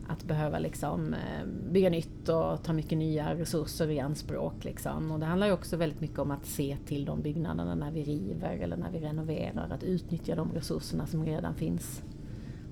att 0.08 0.24
behöva 0.24 0.58
liksom 0.58 1.14
eh, 1.14 1.46
bygga 1.70 1.90
nytt 1.90 2.28
och 2.28 2.62
ta 2.62 2.72
mycket 2.72 2.98
nya 2.98 3.34
resurser 3.34 3.90
i 3.90 4.00
anspråk. 4.00 4.64
Liksom. 4.64 5.10
Och 5.10 5.20
det 5.20 5.26
handlar 5.26 5.46
ju 5.46 5.52
också 5.52 5.76
väldigt 5.76 6.00
mycket 6.00 6.18
om 6.18 6.30
att 6.30 6.46
se 6.46 6.76
till 6.86 7.04
de 7.04 7.22
byggnaderna 7.22 7.74
när 7.74 7.90
vi 7.90 8.04
river 8.04 8.56
eller 8.56 8.76
när 8.76 8.90
vi 8.90 8.98
renoverar. 8.98 9.70
Att 9.70 9.82
utnyttja 9.82 10.34
de 10.34 10.52
resurserna 10.52 11.06
som 11.06 11.24
redan 11.24 11.54
finns 11.54 12.02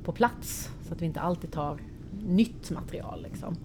på 0.04 0.12
plats. 0.12 0.70
Så 0.82 0.94
att 0.94 1.02
vi 1.02 1.06
inte 1.06 1.20
alltid 1.20 1.52
tar 1.52 1.78
nytt 2.26 2.70
material. 2.70 3.22
Liksom. 3.22 3.56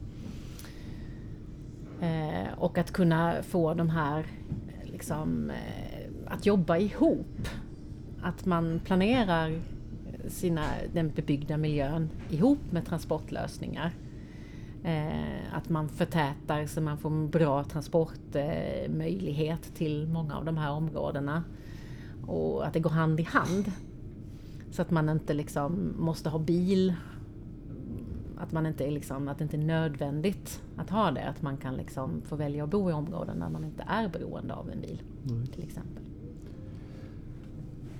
Eh, 2.01 2.53
och 2.57 2.77
att 2.77 2.91
kunna 2.91 3.35
få 3.43 3.73
de 3.73 3.89
här 3.89 4.25
liksom, 4.83 5.49
eh, 5.49 6.09
att 6.27 6.45
jobba 6.45 6.77
ihop. 6.77 7.47
Att 8.21 8.45
man 8.45 8.79
planerar 8.83 9.61
sina, 10.27 10.65
den 10.93 11.09
bebyggda 11.09 11.57
miljön 11.57 12.09
ihop 12.29 12.71
med 12.71 12.85
transportlösningar. 12.85 13.93
Eh, 14.83 15.53
att 15.53 15.69
man 15.69 15.89
förtätar 15.89 16.65
så 16.65 16.81
man 16.81 16.97
får 16.97 17.09
en 17.09 17.29
bra 17.29 17.63
transportmöjlighet 17.63 19.65
eh, 19.65 19.73
till 19.73 20.07
många 20.07 20.37
av 20.37 20.45
de 20.45 20.57
här 20.57 20.71
områdena. 20.71 21.43
Och 22.27 22.67
att 22.67 22.73
det 22.73 22.79
går 22.79 22.89
hand 22.89 23.19
i 23.19 23.23
hand. 23.23 23.71
Så 24.71 24.81
att 24.81 24.91
man 24.91 25.09
inte 25.09 25.33
liksom 25.33 25.93
måste 25.97 26.29
ha 26.29 26.39
bil. 26.39 26.93
Att, 28.37 28.51
man 28.51 28.65
inte 28.65 28.91
liksom, 28.91 29.27
att 29.27 29.37
det 29.37 29.43
inte 29.43 29.57
är 29.57 29.61
nödvändigt 29.61 30.61
att 30.75 30.89
ha 30.89 31.11
det. 31.11 31.23
Att 31.23 31.41
man 31.41 31.57
kan 31.57 31.75
liksom 31.75 32.21
få 32.25 32.35
välja 32.35 32.63
att 32.63 32.69
bo 32.69 32.89
i 32.89 32.93
områden 32.93 33.39
där 33.39 33.49
man 33.49 33.65
inte 33.65 33.83
är 33.87 34.09
beroende 34.09 34.53
av 34.53 34.69
en 34.69 34.81
bil. 34.81 35.01
Mm. 35.29 35.47
Till 35.47 35.63
exempel. 35.63 36.03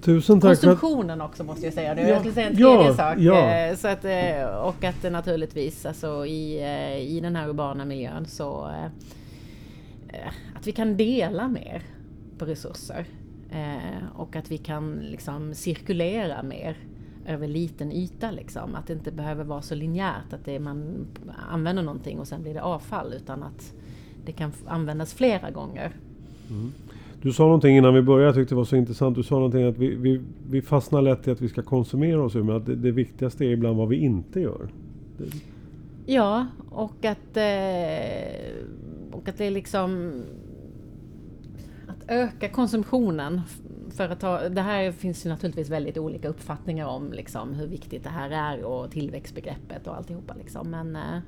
Tusen 0.10 0.41
tack 0.41 0.62
Konsumtionen 0.62 1.22
också 1.22 1.43
måste 1.43 1.65
jag 1.65 1.74
säga. 1.74 2.02
Ja. 2.02 2.08
Jag 2.08 2.17
skulle 2.17 2.34
säga 2.34 2.48
en 2.48 2.56
tredje 2.56 2.86
ja, 2.86 2.93
sak. 2.93 3.17
Ja. 3.17 3.56
Eh, 3.56 3.76
så 3.76 3.88
att, 3.88 4.06
eh, 4.06 4.45
och 4.45 4.84
att 4.84 5.02
det 5.02 5.10
naturligtvis 5.10 5.86
alltså, 5.86 6.26
i, 6.26 6.62
eh, 6.62 7.15
i 7.15 7.19
den 7.19 7.36
här 7.36 7.50
urbana 7.50 7.86
miljön 7.86 8.26
så 8.26 8.72
att 10.56 10.67
vi 10.67 10.72
kan 10.72 10.98
dela 10.98 11.48
mer 11.48 11.84
på 12.38 12.45
resurser. 12.45 13.06
Och 14.15 14.36
att 14.36 14.52
vi 14.52 14.58
kan 14.58 14.95
liksom 14.95 15.54
cirkulera 15.54 16.43
mer 16.43 16.78
över 17.28 17.48
liten 17.48 17.91
yta. 17.91 18.32
Liksom. 18.32 18.76
Att 18.76 18.88
det 18.88 18.93
inte 18.93 19.12
behöver 19.12 19.43
vara 19.43 19.62
så 19.62 19.76
linjärt 19.76 20.34
att 20.34 20.45
det 20.45 20.60
man 20.60 21.08
använder 21.50 21.84
någonting 21.84 22.19
och 22.19 22.28
sen 22.28 22.41
blir 22.41 22.54
det 22.54 22.62
avfall 22.62 23.13
utan 23.13 23.43
att 23.43 23.74
det 24.26 24.32
kan 24.32 24.54
användas 24.67 25.13
flera 25.13 25.52
gånger. 25.52 25.91
Mm. 26.50 26.74
Du 27.21 27.34
sa 27.34 27.43
någonting 27.43 27.77
innan 27.77 27.93
vi 27.93 28.01
började, 28.01 28.25
jag 28.25 28.36
tyckte 28.36 28.55
det 28.55 28.58
var 28.58 28.65
så 28.65 28.75
intressant. 28.75 29.15
Du 29.15 29.23
sa 29.23 29.36
någonting 29.36 29.63
att 29.63 29.77
vi, 29.77 29.95
vi, 29.95 30.21
vi 30.49 30.62
fastnar 30.62 31.01
lätt 31.01 31.27
i 31.27 31.32
att 31.32 31.41
vi 31.41 31.49
ska 31.49 31.62
konsumera 31.62 32.23
oss 32.23 32.36
ur, 32.36 32.43
men 32.43 32.55
att 32.55 32.65
det, 32.65 32.75
det 32.75 32.91
viktigaste 32.91 33.45
är 33.45 33.49
ibland 33.49 33.77
vad 33.77 33.88
vi 33.88 33.95
inte 33.95 34.39
gör. 34.39 34.69
Det... 35.17 35.25
Ja, 36.05 36.47
och 36.69 37.05
att, 37.05 37.38
eh, 37.38 38.53
och 39.12 39.29
att 39.29 39.38
det 39.38 39.45
är 39.45 39.51
liksom 39.51 40.21
att 41.88 42.03
öka 42.08 42.49
konsumtionen. 42.49 43.41
För 43.89 44.10
att 44.10 44.19
ta, 44.19 44.49
det 44.49 44.62
här 44.62 44.91
finns 44.91 45.25
ju 45.25 45.29
naturligtvis 45.29 45.69
väldigt 45.69 45.97
olika 45.97 46.27
uppfattningar 46.27 46.88
om 46.88 47.12
liksom, 47.12 47.53
hur 47.53 47.67
viktigt 47.67 48.03
det 48.03 48.10
här 48.10 48.29
är 48.29 48.63
och 48.63 48.91
tillväxtbegreppet 48.91 49.88
och 49.88 49.97
alltihopa. 49.97 50.34
Liksom. 50.34 50.71
Men, 50.71 50.95
eh, 50.95 51.19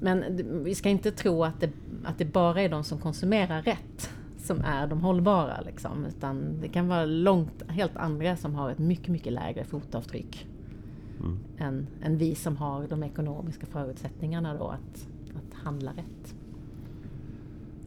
men 0.00 0.24
vi 0.64 0.74
ska 0.74 0.88
inte 0.88 1.10
tro 1.10 1.44
att 1.44 1.60
det, 1.60 1.70
att 2.04 2.18
det 2.18 2.24
bara 2.24 2.62
är 2.62 2.68
de 2.68 2.84
som 2.84 2.98
konsumerar 2.98 3.62
rätt 3.62 4.10
som 4.48 4.60
är 4.64 4.86
de 4.86 5.00
hållbara. 5.00 5.60
Liksom, 5.66 6.04
utan 6.04 6.60
det 6.60 6.68
kan 6.68 6.88
vara 6.88 7.04
långt, 7.04 7.64
helt 7.68 7.96
andra 7.96 8.36
som 8.36 8.54
har 8.54 8.70
ett 8.70 8.78
mycket, 8.78 9.08
mycket 9.08 9.32
lägre 9.32 9.64
fotavtryck 9.64 10.46
mm. 11.20 11.38
än, 11.58 11.86
än 12.02 12.18
vi 12.18 12.34
som 12.34 12.56
har 12.56 12.86
de 12.88 13.02
ekonomiska 13.02 13.66
förutsättningarna 13.66 14.54
då 14.54 14.64
att, 14.64 15.08
att 15.36 15.54
handla 15.54 15.90
rätt. 15.90 16.34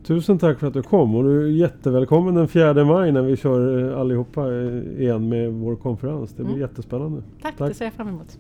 Tusen 0.04 0.40
tack 0.40 0.60
för 0.60 0.68
att 0.68 0.74
du 0.74 0.84
kom 0.84 1.16
och 1.16 1.24
du 1.24 1.44
är 1.44 1.52
jättevälkommen 1.52 2.36
den 2.36 2.48
4 2.48 2.86
maj 2.86 3.12
när 3.12 3.22
vi 3.22 3.38
kör 3.38 3.92
allihopa 3.92 4.52
igen 4.52 5.30
med 5.30 5.54
vår 5.54 5.76
konferens. 5.76 6.30
Det 6.30 6.44
blir 6.44 6.56
mm. 6.56 6.62
jättespännande. 6.62 7.24
Tack, 7.42 7.58
tack, 7.58 7.68
det 7.68 7.74
ser 7.74 7.86
jag 7.86 7.94
fram 7.94 8.08
emot. 8.08 8.40